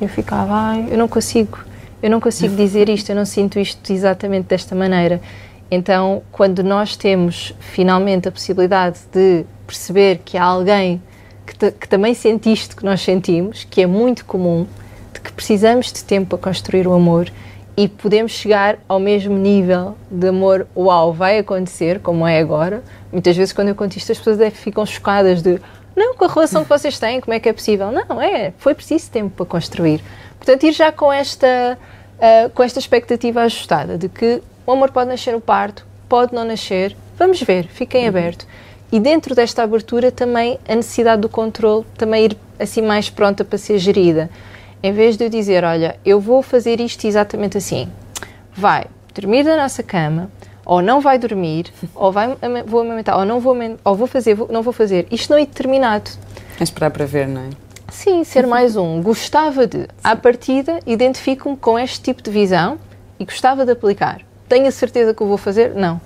E 0.00 0.04
eu 0.04 0.08
ficava, 0.08 0.52
ai, 0.52 0.88
eu 0.90 0.98
não 0.98 1.06
consigo, 1.06 1.60
eu 2.02 2.10
não 2.10 2.20
consigo 2.20 2.54
dizer 2.54 2.88
isto, 2.88 3.10
eu 3.10 3.16
não 3.16 3.24
sinto 3.24 3.58
isto 3.58 3.92
exatamente 3.92 4.46
desta 4.46 4.74
maneira. 4.74 5.20
Então, 5.70 6.22
quando 6.30 6.62
nós 6.62 6.96
temos 6.96 7.54
finalmente 7.58 8.28
a 8.28 8.32
possibilidade 8.32 9.00
de 9.12 9.44
perceber 9.66 10.20
que 10.24 10.36
há 10.36 10.44
alguém 10.44 11.02
que, 11.46 11.70
que 11.72 11.88
também 11.88 12.14
sente 12.14 12.52
isto 12.52 12.76
que 12.76 12.84
nós 12.84 13.00
sentimos, 13.00 13.64
que 13.64 13.82
é 13.82 13.86
muito 13.86 14.24
comum, 14.24 14.66
de 15.12 15.20
que 15.20 15.32
precisamos 15.32 15.92
de 15.92 16.04
tempo 16.04 16.36
para 16.36 16.38
construir 16.38 16.86
o 16.86 16.92
amor 16.92 17.30
e 17.76 17.88
podemos 17.88 18.32
chegar 18.32 18.78
ao 18.88 18.98
mesmo 18.98 19.36
nível 19.36 19.96
de 20.10 20.28
amor, 20.28 20.66
uau, 20.76 21.12
vai 21.12 21.38
acontecer, 21.38 22.00
como 22.00 22.26
é 22.26 22.38
agora. 22.38 22.82
Muitas 23.12 23.36
vezes, 23.36 23.52
quando 23.52 23.68
eu 23.68 23.74
conto 23.74 23.96
isto, 23.96 24.10
as 24.12 24.18
pessoas 24.18 24.40
é 24.40 24.50
ficam 24.50 24.84
chocadas 24.86 25.42
de 25.42 25.60
não, 25.94 26.14
com 26.14 26.26
a 26.26 26.28
relação 26.28 26.62
que 26.62 26.68
vocês 26.68 26.98
têm, 26.98 27.20
como 27.22 27.32
é 27.32 27.40
que 27.40 27.48
é 27.48 27.52
possível? 27.54 27.90
Não, 27.90 28.20
é, 28.20 28.52
foi 28.58 28.74
preciso 28.74 29.10
tempo 29.10 29.30
para 29.30 29.46
construir. 29.46 30.02
Portanto, 30.38 30.64
ir 30.64 30.72
já 30.72 30.92
com 30.92 31.12
esta, 31.12 31.78
uh, 32.16 32.50
com 32.50 32.62
esta 32.62 32.78
expectativa 32.78 33.42
ajustada 33.42 33.98
de 33.98 34.08
que 34.08 34.42
o 34.66 34.72
amor 34.72 34.90
pode 34.90 35.08
nascer 35.08 35.32
no 35.32 35.40
parto, 35.40 35.86
pode 36.08 36.34
não 36.34 36.44
nascer, 36.44 36.96
vamos 37.18 37.40
ver, 37.40 37.66
fiquem 37.68 38.02
uhum. 38.02 38.08
abertos. 38.08 38.46
E 38.90 39.00
dentro 39.00 39.34
desta 39.34 39.62
abertura 39.62 40.12
também 40.12 40.58
a 40.68 40.74
necessidade 40.74 41.22
do 41.22 41.28
controle, 41.28 41.84
também 41.96 42.26
ir 42.26 42.36
assim 42.58 42.82
mais 42.82 43.10
pronta 43.10 43.44
para 43.44 43.58
ser 43.58 43.78
gerida. 43.78 44.30
Em 44.82 44.92
vez 44.92 45.16
de 45.16 45.24
eu 45.24 45.28
dizer, 45.28 45.64
olha, 45.64 45.98
eu 46.04 46.20
vou 46.20 46.42
fazer 46.42 46.80
isto 46.80 47.06
exatamente 47.06 47.58
assim, 47.58 47.88
vai 48.54 48.86
dormir 49.14 49.42
na 49.42 49.56
nossa 49.56 49.82
cama, 49.82 50.30
ou 50.64 50.80
não 50.82 51.00
vai 51.00 51.18
dormir, 51.18 51.72
ou 51.94 52.12
vai, 52.12 52.36
vou 52.66 52.80
amamentar, 52.80 53.18
ou 53.18 53.24
não 53.24 53.40
vou, 53.40 53.56
ou 53.84 53.94
vou 53.94 54.06
fazer, 54.06 54.34
vou, 54.34 54.48
não 54.50 54.62
vou 54.62 54.72
fazer. 54.72 55.06
Isto 55.10 55.30
não 55.30 55.38
é 55.38 55.46
determinado. 55.46 56.10
É 56.60 56.62
esperar 56.62 56.90
para 56.90 57.06
ver, 57.06 57.26
não 57.26 57.40
é? 57.40 57.65
Sim, 57.88 58.24
ser 58.24 58.46
mais 58.46 58.76
um. 58.76 59.02
Gostava 59.02 59.66
de, 59.66 59.88
à 60.02 60.14
partida, 60.14 60.80
identifico-me 60.86 61.56
com 61.56 61.78
este 61.78 62.00
tipo 62.00 62.22
de 62.22 62.30
visão 62.30 62.78
e 63.18 63.24
gostava 63.24 63.64
de 63.64 63.72
aplicar. 63.72 64.22
Tenho 64.48 64.66
a 64.66 64.70
certeza 64.70 65.14
que 65.14 65.22
o 65.22 65.26
vou 65.26 65.38
fazer? 65.38 65.74
Não 65.74 66.00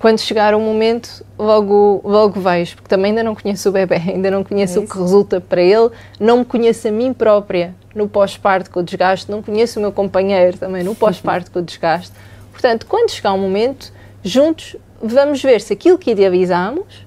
quando 0.00 0.18
chegar 0.18 0.54
o 0.54 0.58
momento, 0.58 1.22
logo, 1.38 2.00
logo 2.02 2.40
vejo, 2.40 2.76
porque 2.76 2.88
também 2.88 3.10
ainda 3.10 3.22
não 3.22 3.34
conheço 3.34 3.68
o 3.68 3.72
bebê, 3.72 3.96
ainda 3.96 4.30
não 4.30 4.42
conheço 4.42 4.78
é 4.78 4.82
o 4.82 4.88
que 4.88 4.98
resulta 4.98 5.42
para 5.42 5.60
ele, 5.60 5.90
não 6.18 6.38
me 6.38 6.44
conheço 6.46 6.88
a 6.88 6.90
mim 6.90 7.12
própria 7.12 7.74
no 7.94 8.08
pós-parto 8.08 8.70
com 8.70 8.80
o 8.80 8.82
desgaste, 8.82 9.30
não 9.30 9.42
conheço 9.42 9.78
o 9.78 9.82
meu 9.82 9.92
companheiro 9.92 10.56
também 10.56 10.82
no 10.82 10.94
pós-parto 10.94 11.50
com 11.50 11.58
o 11.58 11.62
desgaste. 11.62 12.12
Portanto, 12.50 12.86
quando 12.86 13.10
chegar 13.10 13.34
o 13.34 13.38
momento, 13.38 13.92
juntos 14.24 14.74
vamos 15.02 15.42
ver 15.42 15.60
se 15.60 15.74
aquilo 15.74 15.98
que 15.98 16.12
idealizamos 16.12 17.06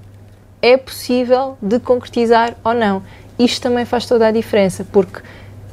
é 0.62 0.78
possível 0.78 1.58
de 1.60 1.80
concretizar 1.80 2.56
ou 2.64 2.76
não. 2.76 3.02
Isto 3.38 3.64
também 3.64 3.86
faz 3.86 4.06
toda 4.06 4.28
a 4.28 4.32
diferença, 4.32 4.86
porque 4.92 5.22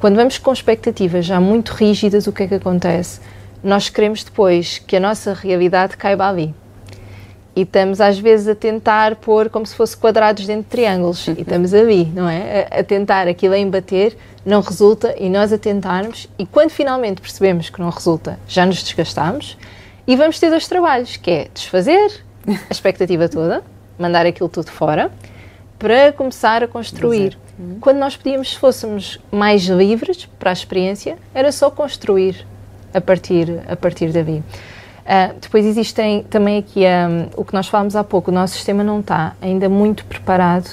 quando 0.01 0.16
vamos 0.16 0.38
com 0.38 0.53
expectativas 0.53 1.27
já 1.27 1.38
muito 1.40 1.73
rígidas, 1.73 2.27
o 2.27 2.33
que 2.33 2.44
é 2.44 2.46
que 2.46 2.55
acontece? 2.55 3.20
Nós 3.62 3.90
queremos 3.90 4.25
depois 4.25 4.79
que 4.79 4.96
a 4.96 5.01
nossa 5.01 5.35
realidade 5.35 5.96
caiba 5.96 6.27
ali. 6.27 6.55
E 7.55 7.62
estamos 7.62 8.01
às 8.01 8.18
vezes 8.18 8.49
a 8.49 8.55
tentar 8.55 9.16
pôr 9.16 9.51
como 9.51 9.66
se 9.66 9.75
fosse 9.75 9.96
quadrados 9.96 10.46
dentro 10.46 10.62
de 10.62 10.68
triângulos. 10.68 11.29
E 11.29 11.42
estamos 11.42 11.75
ali, 11.75 12.07
não 12.07 12.29
é? 12.29 12.68
A, 12.70 12.81
a, 12.81 12.85
tentar 12.85 13.29
aquilo 13.29 13.53
a 13.53 13.59
embater, 13.59 14.16
não 14.46 14.62
resulta, 14.62 15.14
e 15.18 15.29
nós 15.29 15.53
a 15.53 15.59
tentarmos, 15.59 16.29
e 16.38 16.46
quando 16.46 16.70
finalmente 16.70 17.20
percebemos 17.20 17.68
que 17.68 17.81
não 17.81 17.90
resulta, 17.90 18.38
já 18.49 18.64
nos 18.64 18.83
desgastamos, 18.83 19.59
e 20.07 20.16
vamos 20.16 20.38
ter 20.38 20.49
dois 20.49 20.66
trabalhos, 20.66 21.16
que 21.18 21.31
é 21.31 21.49
desfazer 21.53 22.25
a 22.46 22.73
expectativa 22.73 23.29
toda, 23.29 23.62
mandar 23.99 24.25
aquilo 24.25 24.49
tudo 24.49 24.70
fora, 24.70 25.11
para 25.79 26.12
começar 26.12 26.64
a 26.64 26.68
construir. 26.68 27.37
Uhum. 27.61 27.77
Quando 27.81 27.99
nós 27.99 28.16
pedíamos, 28.16 28.51
se 28.53 28.59
fôssemos 28.59 29.20
mais 29.31 29.64
livres 29.64 30.27
para 30.38 30.51
a 30.51 30.53
experiência, 30.53 31.18
era 31.35 31.53
só 31.53 31.70
construir 31.70 32.46
a 32.94 33.01
partir, 33.01 33.61
a 33.68 33.77
partir 33.77 34.11
daí. 34.12 34.38
Uh, 34.38 35.38
depois 35.40 35.66
existem 35.66 36.23
também 36.25 36.59
aqui 36.59 36.81
um, 36.85 37.29
o 37.37 37.44
que 37.44 37.53
nós 37.53 37.68
falámos 37.68 37.96
há 37.96 38.05
pouco, 38.05 38.31
o 38.31 38.35
nosso 38.35 38.55
sistema 38.55 38.83
não 38.83 39.01
está 39.01 39.35
ainda 39.42 39.68
muito 39.68 40.05
preparado 40.05 40.70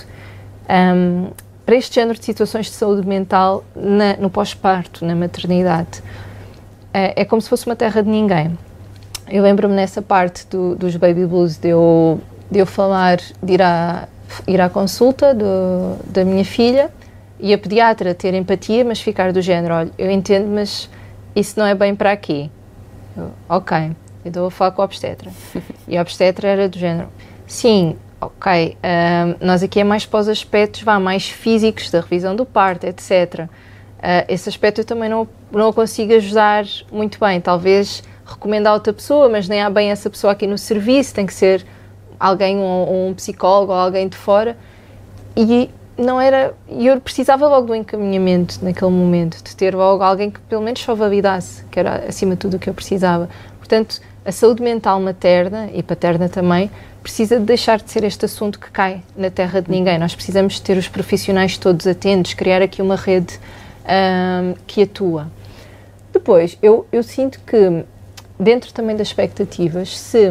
um, 0.69 1.29
para 1.65 1.75
este 1.75 1.95
género 1.95 2.17
de 2.17 2.23
situações 2.23 2.67
de 2.67 2.73
saúde 2.73 3.05
mental 3.05 3.63
na, 3.75 4.15
no 4.17 4.29
pós-parto, 4.29 5.03
na 5.03 5.15
maternidade. 5.15 5.99
Uh, 5.99 7.11
é 7.15 7.25
como 7.25 7.41
se 7.41 7.49
fosse 7.49 7.65
uma 7.65 7.75
terra 7.75 8.01
de 8.01 8.09
ninguém. 8.09 8.57
Eu 9.29 9.43
lembro-me 9.43 9.75
nessa 9.75 10.01
parte 10.01 10.47
do, 10.47 10.75
dos 10.75 10.95
baby 10.95 11.25
blues 11.25 11.57
de 11.57 11.69
eu, 11.69 12.21
de 12.49 12.59
eu 12.59 12.65
falar, 12.65 13.17
de 13.43 13.53
ir 13.53 13.61
à, 13.61 14.07
ir 14.47 14.59
à 14.61 14.69
consulta 14.69 15.33
do, 15.33 15.97
da 16.05 16.23
minha 16.23 16.45
filha 16.45 16.91
e 17.39 17.53
a 17.53 17.57
pediatra 17.57 18.13
ter 18.13 18.33
empatia, 18.33 18.83
mas 18.83 18.99
ficar 18.99 19.31
do 19.31 19.41
género: 19.41 19.73
olha, 19.73 19.91
eu 19.97 20.09
entendo, 20.09 20.47
mas 20.47 20.89
isso 21.35 21.59
não 21.59 21.65
é 21.65 21.75
bem 21.75 21.95
para 21.95 22.11
aqui. 22.11 22.49
Eu, 23.15 23.31
ok. 23.47 23.91
Então 24.25 24.41
vou 24.41 24.51
falar 24.51 24.71
com 24.71 24.81
a 24.81 24.85
obstetra. 24.85 25.31
E 25.87 25.97
a 25.97 26.01
obstetra 26.01 26.47
era 26.47 26.67
do 26.67 26.77
género: 26.77 27.07
sim, 27.45 27.95
ok, 28.19 28.77
uh, 28.77 29.45
nós 29.45 29.63
aqui 29.63 29.79
é 29.79 29.83
mais 29.83 30.05
para 30.05 30.19
os 30.19 30.27
aspectos 30.27 30.81
vá, 30.81 30.99
mais 30.99 31.29
físicos 31.29 31.89
da 31.89 32.01
revisão 32.01 32.35
do 32.35 32.45
parto, 32.45 32.85
etc. 32.85 33.45
Uh, 33.45 33.49
esse 34.27 34.49
aspecto 34.49 34.81
eu 34.81 34.85
também 34.85 35.09
não, 35.09 35.27
não 35.51 35.71
consigo 35.71 36.13
ajudar 36.13 36.65
muito 36.91 37.19
bem. 37.19 37.39
Talvez 37.39 38.03
recomendar 38.25 38.73
outra 38.73 38.91
pessoa, 38.91 39.29
mas 39.29 39.47
nem 39.47 39.61
há 39.61 39.69
bem 39.69 39.91
essa 39.91 40.09
pessoa 40.09 40.33
aqui 40.33 40.45
no 40.45 40.57
serviço, 40.57 41.13
tem 41.13 41.25
que 41.25 41.33
ser 41.33 41.65
alguém, 42.19 42.57
um, 42.57 43.09
um 43.09 43.13
psicólogo 43.13 43.71
ou 43.71 43.77
alguém 43.77 44.07
de 44.07 44.17
fora. 44.17 44.57
E 45.35 45.69
não 45.97 46.21
era. 46.21 46.53
Eu 46.69 46.99
precisava 47.01 47.47
logo 47.47 47.67
do 47.67 47.75
encaminhamento 47.75 48.63
naquele 48.63 48.91
momento, 48.91 49.43
de 49.43 49.55
ter 49.55 49.75
logo 49.75 50.03
alguém 50.03 50.29
que 50.29 50.39
pelo 50.41 50.61
menos 50.61 50.79
só 50.81 50.93
validasse, 50.93 51.63
que 51.65 51.79
era 51.79 52.05
acima 52.07 52.33
de 52.33 52.37
tudo 52.37 52.57
o 52.57 52.59
que 52.59 52.69
eu 52.69 52.73
precisava. 52.73 53.29
Portanto, 53.57 53.99
a 54.23 54.31
saúde 54.31 54.61
mental 54.61 54.99
materna 54.99 55.69
e 55.73 55.81
paterna 55.81 56.29
também 56.29 56.69
precisa 57.01 57.39
de 57.39 57.45
deixar 57.45 57.79
de 57.79 57.89
ser 57.89 58.03
este 58.03 58.25
assunto 58.25 58.59
que 58.59 58.69
cai 58.69 59.01
na 59.15 59.29
terra 59.29 59.61
de 59.61 59.71
ninguém. 59.71 59.97
Nós 59.97 60.13
precisamos 60.13 60.59
ter 60.59 60.77
os 60.77 60.87
profissionais 60.87 61.57
todos 61.57 61.87
atentos, 61.87 62.33
criar 62.33 62.61
aqui 62.61 62.81
uma 62.81 62.95
rede 62.97 63.39
um, 63.85 64.53
que 64.67 64.83
atua. 64.83 65.27
Depois, 66.11 66.57
eu, 66.61 66.85
eu 66.91 67.01
sinto 67.03 67.39
que, 67.45 67.85
dentro 68.37 68.73
também 68.73 68.95
das 68.95 69.07
expectativas, 69.07 69.97
se, 69.97 70.29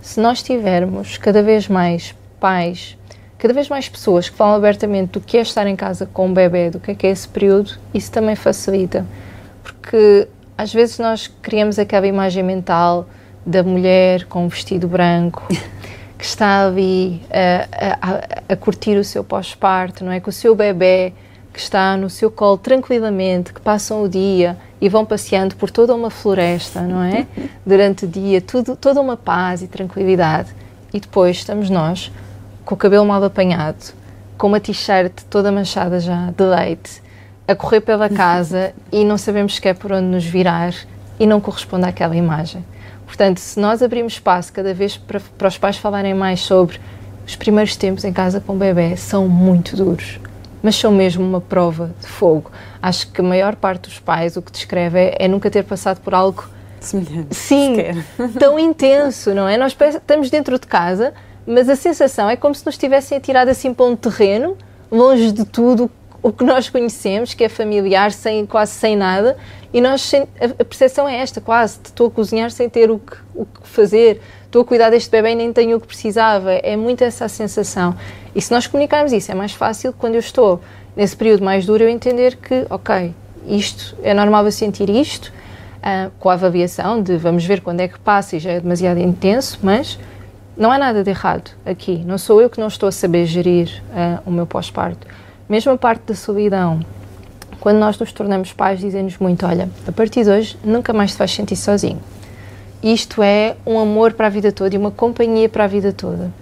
se 0.00 0.20
nós 0.20 0.42
tivermos 0.42 1.16
cada 1.16 1.42
vez 1.42 1.68
mais 1.68 2.14
pais 2.38 2.96
cada 3.40 3.54
vez 3.54 3.70
mais 3.70 3.88
pessoas 3.88 4.28
que 4.28 4.36
falam 4.36 4.54
abertamente 4.54 5.12
do 5.12 5.20
que 5.20 5.38
é 5.38 5.40
estar 5.40 5.66
em 5.66 5.74
casa 5.74 6.04
com 6.04 6.26
um 6.26 6.34
bebê, 6.34 6.68
do 6.68 6.78
que 6.78 6.90
é 6.90 6.94
que 6.94 7.06
é 7.06 7.10
esse 7.10 7.26
período, 7.26 7.72
isso 7.94 8.12
também 8.12 8.36
facilita. 8.36 9.06
Porque 9.62 10.28
às 10.58 10.70
vezes 10.70 10.98
nós 10.98 11.26
criamos 11.40 11.78
aquela 11.78 12.06
imagem 12.06 12.42
mental 12.42 13.08
da 13.44 13.62
mulher 13.62 14.26
com 14.26 14.44
um 14.44 14.48
vestido 14.48 14.86
branco 14.86 15.48
que 16.18 16.24
está 16.24 16.66
ali 16.66 17.22
a, 17.30 17.96
a, 18.02 18.52
a 18.52 18.56
curtir 18.56 18.98
o 18.98 19.04
seu 19.04 19.24
pós-parto, 19.24 20.04
não 20.04 20.12
é? 20.12 20.20
Com 20.20 20.28
o 20.28 20.32
seu 20.32 20.54
bebê 20.54 21.14
que 21.60 21.64
está 21.64 21.94
no 21.94 22.08
seu 22.08 22.30
colo 22.30 22.56
tranquilamente, 22.56 23.52
que 23.52 23.60
passam 23.60 24.02
o 24.02 24.08
dia 24.08 24.56
e 24.80 24.88
vão 24.88 25.04
passeando 25.04 25.54
por 25.56 25.70
toda 25.70 25.94
uma 25.94 26.08
floresta, 26.08 26.80
não 26.80 27.02
é? 27.02 27.26
Durante 27.66 28.06
o 28.06 28.08
dia, 28.08 28.40
tudo, 28.40 28.74
toda 28.74 28.98
uma 28.98 29.14
paz 29.14 29.60
e 29.60 29.68
tranquilidade. 29.68 30.54
E 30.92 30.98
depois 30.98 31.36
estamos 31.36 31.68
nós 31.68 32.10
com 32.64 32.74
o 32.74 32.78
cabelo 32.78 33.04
mal 33.04 33.22
apanhado, 33.22 33.92
com 34.38 34.46
uma 34.46 34.58
t-shirt 34.58 35.12
toda 35.28 35.52
manchada 35.52 36.00
já 36.00 36.30
de 36.30 36.42
leite, 36.42 37.02
a 37.46 37.54
correr 37.54 37.82
pela 37.82 38.08
casa 38.10 38.72
e 38.90 39.04
não 39.04 39.18
sabemos 39.18 39.56
sequer 39.56 39.74
por 39.74 39.92
onde 39.92 40.06
nos 40.06 40.24
virar 40.24 40.72
e 41.18 41.26
não 41.26 41.42
corresponde 41.42 41.84
àquela 41.84 42.16
imagem. 42.16 42.64
Portanto, 43.04 43.36
se 43.36 43.60
nós 43.60 43.82
abrimos 43.82 44.14
espaço 44.14 44.50
cada 44.50 44.72
vez 44.72 44.96
para, 44.96 45.20
para 45.36 45.48
os 45.48 45.58
pais 45.58 45.76
falarem 45.76 46.14
mais 46.14 46.40
sobre 46.40 46.80
os 47.26 47.36
primeiros 47.36 47.76
tempos 47.76 48.02
em 48.04 48.14
casa 48.14 48.40
com 48.40 48.54
o 48.54 48.56
bebê, 48.56 48.96
são 48.96 49.28
muito 49.28 49.76
duros, 49.76 50.18
mas 50.62 50.76
são 50.76 50.92
mesmo 50.92 51.24
uma 51.24 51.40
prova 51.40 51.90
de 52.00 52.06
fogo. 52.06 52.50
Acho 52.80 53.10
que 53.10 53.20
a 53.20 53.24
maior 53.24 53.56
parte 53.56 53.88
dos 53.88 53.98
pais 53.98 54.36
o 54.36 54.42
que 54.42 54.52
descreve 54.52 54.98
é, 54.98 55.16
é 55.20 55.28
nunca 55.28 55.50
ter 55.50 55.64
passado 55.64 56.00
por 56.00 56.14
algo 56.14 56.48
semelhante. 56.80 57.34
Sim, 57.34 57.76
tão 58.38 58.58
intenso, 58.58 59.34
não 59.34 59.48
é? 59.48 59.56
Nós 59.56 59.76
estamos 59.80 60.30
dentro 60.30 60.58
de 60.58 60.66
casa 60.66 61.12
mas 61.46 61.68
a 61.68 61.76
sensação 61.76 62.28
é 62.28 62.36
como 62.36 62.54
se 62.54 62.64
nos 62.64 62.76
tivessem 62.76 63.18
atirado 63.18 63.48
assim 63.48 63.72
para 63.72 63.86
um 63.86 63.96
terreno, 63.96 64.56
longe 64.90 65.32
de 65.32 65.44
tudo 65.44 65.90
o 66.22 66.30
que 66.30 66.44
nós 66.44 66.68
conhecemos, 66.68 67.32
que 67.32 67.42
é 67.42 67.48
familiar, 67.48 68.12
sem, 68.12 68.44
quase 68.44 68.72
sem 68.72 68.94
nada, 68.94 69.38
e 69.72 69.80
nós, 69.80 70.12
a 70.38 70.64
percepção 70.64 71.08
é 71.08 71.16
esta, 71.16 71.40
quase, 71.40 71.80
estou 71.82 72.08
a 72.08 72.10
cozinhar 72.10 72.50
sem 72.50 72.68
ter 72.68 72.90
o 72.90 72.98
que, 72.98 73.16
o 73.34 73.46
que 73.46 73.66
fazer, 73.66 74.20
estou 74.50 74.62
a 74.62 74.64
cuidar 74.64 74.90
deste 74.90 75.08
bebê 75.08 75.30
e 75.30 75.34
nem 75.36 75.52
tenho 75.52 75.76
o 75.76 75.80
que 75.80 75.86
precisava, 75.86 76.52
é 76.52 76.76
muito 76.76 77.04
essa 77.04 77.26
a 77.26 77.28
sensação. 77.28 77.94
E 78.34 78.42
se 78.42 78.50
nós 78.50 78.66
comunicarmos 78.66 79.12
isso, 79.12 79.30
é 79.30 79.34
mais 79.34 79.52
fácil 79.52 79.92
quando 79.92 80.14
eu 80.14 80.18
estou 80.18 80.60
nesse 80.96 81.16
período 81.16 81.44
mais 81.44 81.64
duro 81.64 81.84
eu 81.84 81.88
entender 81.88 82.36
que, 82.36 82.66
ok, 82.68 83.14
isto, 83.46 83.96
é 84.02 84.12
normal 84.12 84.44
eu 84.44 84.50
sentir 84.50 84.90
isto, 84.90 85.32
uh, 85.78 86.10
com 86.18 86.28
a 86.28 86.32
avaliação 86.32 87.00
de 87.00 87.16
vamos 87.16 87.44
ver 87.44 87.60
quando 87.60 87.78
é 87.78 87.86
que 87.86 87.98
passa 88.00 88.36
e 88.36 88.40
já 88.40 88.50
é 88.50 88.60
demasiado 88.60 88.98
intenso, 88.98 89.60
mas 89.62 89.96
não 90.56 90.72
há 90.72 90.78
nada 90.78 91.04
de 91.04 91.10
errado 91.10 91.52
aqui. 91.64 92.02
Não 92.04 92.18
sou 92.18 92.40
eu 92.40 92.50
que 92.50 92.58
não 92.58 92.66
estou 92.66 92.88
a 92.88 92.92
saber 92.92 93.26
gerir 93.26 93.80
uh, 93.90 94.20
o 94.26 94.32
meu 94.32 94.48
pós-parto. 94.48 95.06
Mesmo 95.48 95.70
a 95.70 95.78
parte 95.78 96.02
da 96.08 96.14
solidão. 96.16 96.80
Quando 97.60 97.78
nós 97.78 97.96
nos 97.96 98.12
tornamos 98.12 98.52
pais, 98.52 98.80
dizem-nos 98.80 99.16
muito: 99.18 99.46
olha, 99.46 99.68
a 99.86 99.92
partir 99.92 100.24
de 100.24 100.30
hoje 100.30 100.58
nunca 100.64 100.92
mais 100.92 101.12
te 101.12 101.18
vais 101.18 101.30
sentir 101.30 101.54
sozinho. 101.54 102.00
Isto 102.82 103.22
é 103.22 103.56
um 103.66 103.78
amor 103.78 104.14
para 104.14 104.26
a 104.26 104.30
vida 104.30 104.50
toda 104.50 104.74
e 104.74 104.78
uma 104.78 104.90
companhia 104.90 105.48
para 105.48 105.64
a 105.64 105.66
vida 105.66 105.92
toda. 105.92 106.32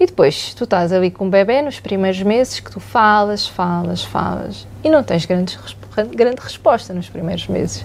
E 0.00 0.06
depois, 0.06 0.54
tu 0.54 0.64
estás 0.64 0.92
ali 0.92 1.10
com 1.10 1.26
o 1.26 1.30
bebê 1.30 1.62
nos 1.62 1.78
primeiros 1.78 2.20
meses 2.22 2.58
que 2.58 2.70
tu 2.70 2.80
falas, 2.80 3.46
falas, 3.46 4.02
falas 4.02 4.66
e 4.82 4.90
não 4.90 5.02
tens 5.02 5.24
grande, 5.24 5.58
grande 6.14 6.40
resposta 6.40 6.92
nos 6.92 7.08
primeiros 7.08 7.46
meses. 7.46 7.84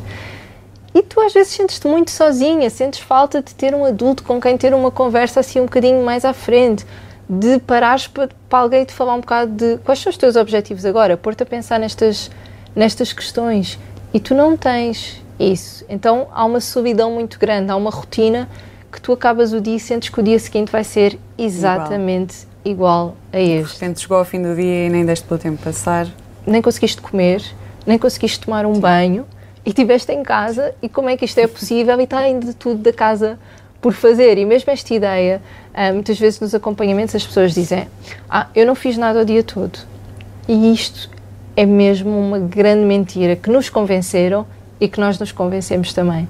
E 0.93 1.03
tu 1.03 1.19
às 1.21 1.33
vezes 1.33 1.53
sentes-te 1.53 1.87
muito 1.87 2.09
sozinha, 2.09 2.69
sentes 2.69 2.99
falta 2.99 3.41
de 3.41 3.53
ter 3.53 3.75
um 3.75 3.85
adulto 3.85 4.23
com 4.23 4.41
quem 4.41 4.57
ter 4.57 4.73
uma 4.73 4.89
conversa 4.89 5.41
assim 5.41 5.59
um 5.59 5.65
bocadinho 5.65 6.03
mais 6.03 6.25
à 6.25 6.33
frente, 6.33 6.85
de 7.29 7.59
parares 7.59 8.07
para, 8.07 8.29
para 8.49 8.59
alguém 8.59 8.85
te 8.85 8.93
falar 8.93 9.13
um 9.13 9.19
bocado 9.19 9.51
de 9.51 9.77
quais 9.83 9.99
são 9.99 10.09
os 10.09 10.17
teus 10.17 10.35
objetivos 10.35 10.83
agora, 10.85 11.15
pôr-te 11.15 11.43
a 11.43 11.45
pensar 11.45 11.79
nestas, 11.79 12.31
nestas 12.75 13.13
questões. 13.13 13.77
E 14.11 14.19
tu 14.19 14.33
não 14.33 14.57
tens 14.57 15.21
isso. 15.39 15.85
Então 15.87 16.27
há 16.31 16.43
uma 16.45 16.59
solidão 16.59 17.11
muito 17.11 17.39
grande, 17.39 17.71
há 17.71 17.75
uma 17.75 17.89
rotina 17.89 18.49
que 18.91 18.99
tu 18.99 19.13
acabas 19.13 19.53
o 19.53 19.61
dia 19.61 19.75
e 19.75 19.79
sentes 19.79 20.09
que 20.09 20.19
o 20.19 20.23
dia 20.23 20.39
seguinte 20.39 20.71
vai 20.71 20.83
ser 20.83 21.19
exatamente 21.37 22.47
igual, 22.65 23.15
igual 23.15 23.17
a 23.31 23.39
este. 23.39 23.73
De 23.75 23.79
repente 23.79 24.01
chegou 24.01 24.17
ao 24.17 24.25
fim 24.25 24.41
do 24.41 24.55
dia 24.55 24.87
e 24.87 24.89
nem 24.89 25.05
deste 25.05 25.25
pelo 25.25 25.39
tempo 25.39 25.61
passar. 25.63 26.07
Nem 26.45 26.61
conseguiste 26.61 27.01
comer, 27.01 27.43
nem 27.85 27.97
conseguiste 27.97 28.39
tomar 28.41 28.65
um 28.65 28.73
banho 28.73 29.25
e 29.65 29.69
estiveste 29.69 30.11
em 30.11 30.23
casa 30.23 30.73
e 30.81 30.89
como 30.89 31.09
é 31.09 31.15
que 31.15 31.25
isto 31.25 31.37
é 31.37 31.47
possível 31.47 31.99
e 31.99 32.03
está 32.03 32.19
ainda 32.19 32.53
tudo 32.53 32.81
da 32.81 32.91
casa 32.91 33.37
por 33.81 33.93
fazer. 33.93 34.37
E 34.37 34.45
mesmo 34.45 34.71
esta 34.71 34.93
ideia, 34.93 35.41
ah, 35.73 35.93
muitas 35.93 36.19
vezes 36.19 36.39
nos 36.39 36.55
acompanhamentos 36.55 37.15
as 37.15 37.25
pessoas 37.25 37.53
dizem: 37.53 37.87
Ah, 38.29 38.47
eu 38.55 38.65
não 38.65 38.75
fiz 38.75 38.97
nada 38.97 39.21
o 39.21 39.25
dia 39.25 39.43
todo. 39.43 39.79
E 40.47 40.73
isto 40.73 41.09
é 41.55 41.65
mesmo 41.65 42.09
uma 42.09 42.39
grande 42.39 42.85
mentira 42.85 43.35
que 43.35 43.49
nos 43.49 43.69
convenceram 43.69 44.47
e 44.79 44.87
que 44.87 44.99
nós 44.99 45.19
nos 45.19 45.31
convencemos 45.31 45.93
também. 45.93 46.27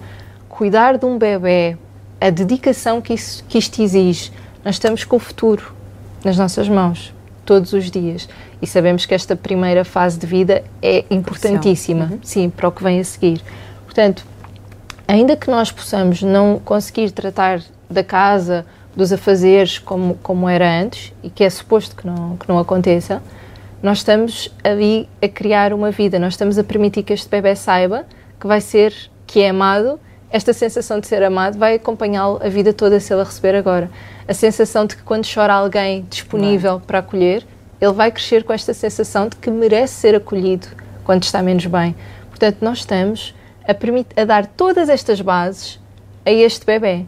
Cuidar 0.47 0.97
de 0.97 1.05
um 1.05 1.17
bebê, 1.17 1.77
a 2.19 2.29
dedicação 2.29 3.01
que, 3.01 3.13
isso, 3.13 3.43
que 3.47 3.57
isto 3.57 3.81
exige, 3.81 4.31
nós 4.63 4.75
estamos 4.75 5.03
com 5.03 5.15
o 5.15 5.19
futuro 5.19 5.73
nas 6.23 6.37
nossas 6.37 6.67
mãos 6.67 7.13
todos 7.45 7.73
os 7.73 7.89
dias. 7.89 8.27
E 8.61 8.67
sabemos 8.67 9.05
que 9.05 9.13
esta 9.13 9.35
primeira 9.35 9.85
fase 9.85 10.19
de 10.19 10.27
vida 10.27 10.63
é 10.81 11.05
importantíssima, 11.09 12.09
uhum. 12.11 12.19
sim, 12.21 12.49
para 12.49 12.67
o 12.67 12.71
que 12.71 12.83
vem 12.83 12.99
a 12.99 13.03
seguir. 13.03 13.41
Portanto, 13.85 14.25
ainda 15.07 15.35
que 15.35 15.49
nós 15.49 15.71
possamos 15.71 16.21
não 16.21 16.59
conseguir 16.63 17.11
tratar 17.11 17.61
da 17.89 18.03
casa, 18.03 18.65
dos 18.95 19.13
afazeres 19.13 19.79
como, 19.79 20.15
como 20.21 20.47
era 20.47 20.69
antes, 20.81 21.13
e 21.23 21.29
que 21.29 21.43
é 21.43 21.49
suposto 21.49 21.95
que 21.95 22.05
não, 22.05 22.37
que 22.37 22.47
não 22.47 22.59
aconteça, 22.59 23.21
nós 23.81 23.99
estamos 23.99 24.53
ali 24.63 25.07
a 25.21 25.27
criar 25.27 25.73
uma 25.73 25.89
vida, 25.89 26.19
nós 26.19 26.33
estamos 26.33 26.57
a 26.57 26.63
permitir 26.63 27.03
que 27.03 27.13
este 27.13 27.29
bebê 27.29 27.55
saiba 27.55 28.05
que 28.39 28.47
vai 28.47 28.61
ser, 28.61 28.93
que 29.27 29.41
é 29.41 29.49
amado, 29.49 29.99
esta 30.31 30.53
sensação 30.53 30.99
de 30.99 31.07
ser 31.07 31.23
amado 31.23 31.57
vai 31.57 31.75
acompanhá-lo 31.75 32.39
a 32.43 32.49
vida 32.49 32.71
toda 32.71 32.99
se 32.99 33.11
ele 33.11 33.21
a 33.21 33.25
receber 33.25 33.55
agora. 33.55 33.89
A 34.27 34.33
sensação 34.33 34.85
de 34.85 34.95
que 34.95 35.03
quando 35.03 35.27
chora 35.31 35.53
alguém 35.53 36.05
disponível 36.07 36.79
para 36.79 36.99
acolher, 36.99 37.45
ele 37.81 37.93
vai 37.93 38.11
crescer 38.11 38.43
com 38.43 38.53
esta 38.53 38.73
sensação 38.73 39.27
de 39.27 39.35
que 39.37 39.49
merece 39.49 39.95
ser 39.95 40.15
acolhido 40.15 40.67
quando 41.03 41.23
está 41.23 41.41
menos 41.41 41.65
bem. 41.65 41.95
Portanto, 42.29 42.57
nós 42.61 42.79
estamos 42.79 43.33
a, 43.67 44.21
a 44.21 44.25
dar 44.25 44.45
todas 44.45 44.87
estas 44.87 45.19
bases 45.19 45.79
a 46.25 46.31
este 46.31 46.65
bebê. 46.65 47.05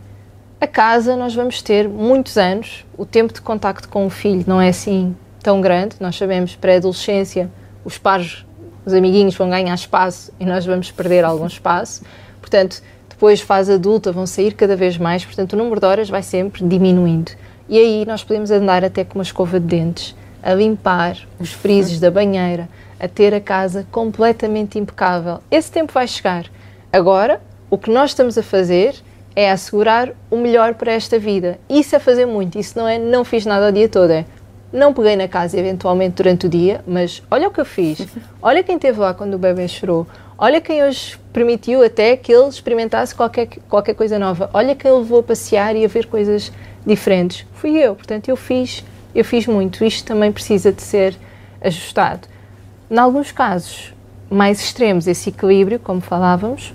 A 0.59 0.65
casa, 0.65 1.15
nós 1.15 1.35
vamos 1.35 1.61
ter 1.61 1.87
muitos 1.87 2.37
anos, 2.37 2.85
o 2.97 3.05
tempo 3.05 3.33
de 3.33 3.41
contacto 3.41 3.87
com 3.89 4.05
o 4.05 4.09
filho 4.09 4.43
não 4.47 4.59
é 4.59 4.69
assim 4.69 5.15
tão 5.43 5.59
grande, 5.59 5.95
nós 5.99 6.15
sabemos, 6.15 6.55
pré-adolescência, 6.55 7.51
os 7.83 7.97
pares, 7.97 8.45
os 8.85 8.93
amiguinhos 8.93 9.35
vão 9.35 9.49
ganhar 9.49 9.73
espaço 9.73 10.31
e 10.39 10.45
nós 10.45 10.65
vamos 10.65 10.91
perder 10.91 11.23
algum 11.23 11.45
espaço. 11.47 12.03
Portanto, 12.39 12.81
depois, 13.09 13.39
fase 13.39 13.73
adulta, 13.73 14.11
vão 14.11 14.25
sair 14.25 14.53
cada 14.53 14.75
vez 14.75 14.97
mais, 14.97 15.23
portanto, 15.23 15.53
o 15.53 15.55
número 15.55 15.79
de 15.79 15.85
horas 15.85 16.09
vai 16.09 16.23
sempre 16.23 16.67
diminuindo. 16.67 17.31
E 17.69 17.77
aí 17.77 18.05
nós 18.05 18.23
podemos 18.23 18.49
andar 18.49 18.83
até 18.83 19.03
com 19.03 19.19
uma 19.19 19.23
escova 19.23 19.59
de 19.59 19.67
dentes, 19.67 20.15
a 20.41 20.53
limpar 20.53 21.17
os 21.39 21.53
frisos 21.53 21.99
da 21.99 22.09
banheira, 22.09 22.67
a 22.99 23.07
ter 23.07 23.33
a 23.33 23.39
casa 23.39 23.85
completamente 23.91 24.79
impecável. 24.79 25.39
Esse 25.51 25.71
tempo 25.71 25.93
vai 25.93 26.07
chegar. 26.07 26.45
Agora, 26.91 27.39
o 27.69 27.77
que 27.77 27.89
nós 27.89 28.09
estamos 28.09 28.37
a 28.37 28.43
fazer 28.43 28.95
é 29.35 29.51
assegurar 29.51 30.09
o 30.29 30.37
melhor 30.37 30.73
para 30.73 30.91
esta 30.91 31.17
vida. 31.17 31.59
Isso 31.69 31.95
é 31.95 31.99
fazer 31.99 32.25
muito, 32.25 32.57
isso 32.59 32.77
não 32.77 32.87
é 32.87 32.97
não 32.97 33.23
fiz 33.23 33.45
nada 33.45 33.69
o 33.69 33.71
dia 33.71 33.87
todo, 33.87 34.11
é 34.11 34.25
não 34.71 34.93
peguei 34.93 35.15
na 35.15 35.27
casa 35.27 35.59
eventualmente 35.59 36.15
durante 36.15 36.45
o 36.45 36.49
dia, 36.49 36.81
mas 36.87 37.21
olha 37.29 37.47
o 37.47 37.51
que 37.51 37.59
eu 37.59 37.65
fiz. 37.65 38.07
Olha 38.41 38.63
quem 38.63 38.75
esteve 38.75 38.99
lá 38.99 39.13
quando 39.13 39.33
o 39.33 39.37
bebê 39.37 39.67
chorou. 39.67 40.07
Olha 40.37 40.59
quem 40.61 40.83
hoje 40.83 41.19
permitiu 41.31 41.83
até 41.83 42.15
que 42.15 42.31
ele 42.31 42.47
experimentasse 42.47 43.13
qualquer, 43.13 43.47
qualquer 43.69 43.93
coisa 43.93 44.17
nova. 44.17 44.49
Olha 44.53 44.73
quem 44.73 44.91
levou 44.91 45.19
a 45.19 45.23
passear 45.23 45.75
e 45.75 45.85
a 45.85 45.87
ver 45.87 46.07
coisas 46.07 46.51
diferentes, 46.85 47.45
fui 47.53 47.77
eu. 47.77 47.95
Portanto, 47.95 48.29
eu 48.29 48.35
fiz, 48.35 48.83
eu 49.13 49.23
fiz 49.23 49.45
muito. 49.45 49.83
Isto 49.83 50.07
também 50.07 50.31
precisa 50.31 50.71
de 50.71 50.81
ser 50.81 51.15
ajustado. 51.61 52.27
Em 52.89 52.97
alguns 52.97 53.31
casos 53.31 53.93
mais 54.29 54.59
extremos, 54.61 55.07
esse 55.07 55.29
equilíbrio, 55.29 55.77
como 55.77 56.01
falávamos, 56.01 56.73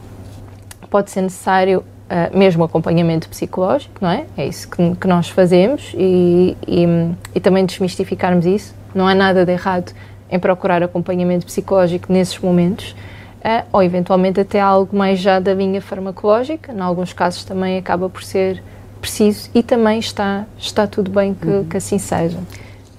pode 0.91 1.11
ser 1.11 1.23
necessário 1.23 1.83
uh, 2.11 2.37
mesmo 2.37 2.64
acompanhamento 2.64 3.29
psicológico, 3.29 3.95
não 4.01 4.11
é? 4.11 4.25
É 4.37 4.47
isso 4.47 4.69
que, 4.69 4.97
que 4.97 5.07
nós 5.07 5.29
fazemos 5.29 5.92
e, 5.97 6.57
e, 6.66 6.87
e, 7.35 7.40
também 7.40 7.64
desmistificarmos 7.64 8.47
isso. 8.47 8.75
Não 8.95 9.07
há 9.07 9.14
nada 9.14 9.45
de 9.45 9.53
errado 9.53 9.92
em 10.31 10.38
procurar 10.38 10.83
acompanhamento 10.83 11.47
psicológico 11.47 12.12
nesses 12.12 12.38
momentos. 12.38 12.95
Uh, 13.37 13.64
ou 13.73 13.83
eventualmente 13.83 14.40
até 14.40 14.61
algo 14.61 14.97
mais 14.97 15.21
já 15.21 15.38
da 15.38 15.55
linha 15.55 15.81
farmacológica, 15.81 16.73
em 16.73 16.81
alguns 16.81 17.12
casos 17.12 17.45
também 17.45 17.79
acaba 17.79 18.09
por 18.09 18.25
ser 18.25 18.61
preciso 19.01 19.51
e 19.55 19.62
também 19.62 20.01
está, 20.01 20.47
está 20.59 20.85
tudo 20.85 21.12
bem 21.12 21.33
que, 21.33 21.47
uhum. 21.47 21.64
que 21.64 21.77
assim 21.77 21.99
seja. 21.99 22.38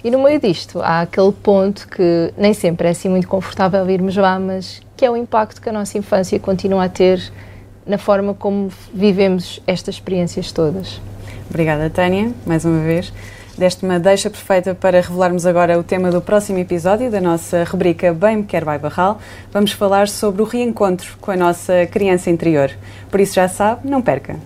E 0.02 0.10
no 0.10 0.22
meio 0.22 0.40
disto 0.40 0.80
há 0.80 1.02
aquele 1.02 1.32
ponto 1.32 1.86
que 1.88 2.32
nem 2.36 2.54
sempre 2.54 2.86
é 2.88 2.92
assim 2.92 3.08
muito 3.10 3.28
confortável 3.28 3.88
irmos 3.90 4.16
lá, 4.16 4.38
mas 4.38 4.80
que 4.96 5.04
é 5.04 5.10
o 5.10 5.16
impacto 5.16 5.60
que 5.60 5.68
a 5.68 5.72
nossa 5.72 5.98
infância 5.98 6.38
continua 6.38 6.84
a 6.84 6.88
ter 6.88 7.20
na 7.88 7.98
forma 7.98 8.34
como 8.34 8.70
vivemos 8.92 9.60
estas 9.66 9.96
experiências 9.96 10.52
todas. 10.52 11.00
Obrigada, 11.48 11.88
Tânia, 11.88 12.30
mais 12.46 12.64
uma 12.64 12.80
vez. 12.84 13.12
Deste 13.56 13.84
uma 13.84 13.98
deixa 13.98 14.30
perfeita 14.30 14.72
para 14.72 15.00
revelarmos 15.00 15.44
agora 15.44 15.76
o 15.76 15.82
tema 15.82 16.12
do 16.12 16.20
próximo 16.20 16.58
episódio 16.58 17.10
da 17.10 17.20
nossa 17.20 17.64
rubrica 17.64 18.14
Bem 18.14 18.36
Me 18.36 18.42
Quer 18.44 18.64
Vai 18.64 18.78
Barral. 18.78 19.18
Vamos 19.50 19.72
falar 19.72 20.06
sobre 20.06 20.42
o 20.42 20.44
reencontro 20.44 21.16
com 21.20 21.32
a 21.32 21.36
nossa 21.36 21.84
criança 21.90 22.30
interior. 22.30 22.70
Por 23.10 23.18
isso 23.18 23.34
já 23.34 23.48
sabe, 23.48 23.88
não 23.88 24.00
perca. 24.00 24.36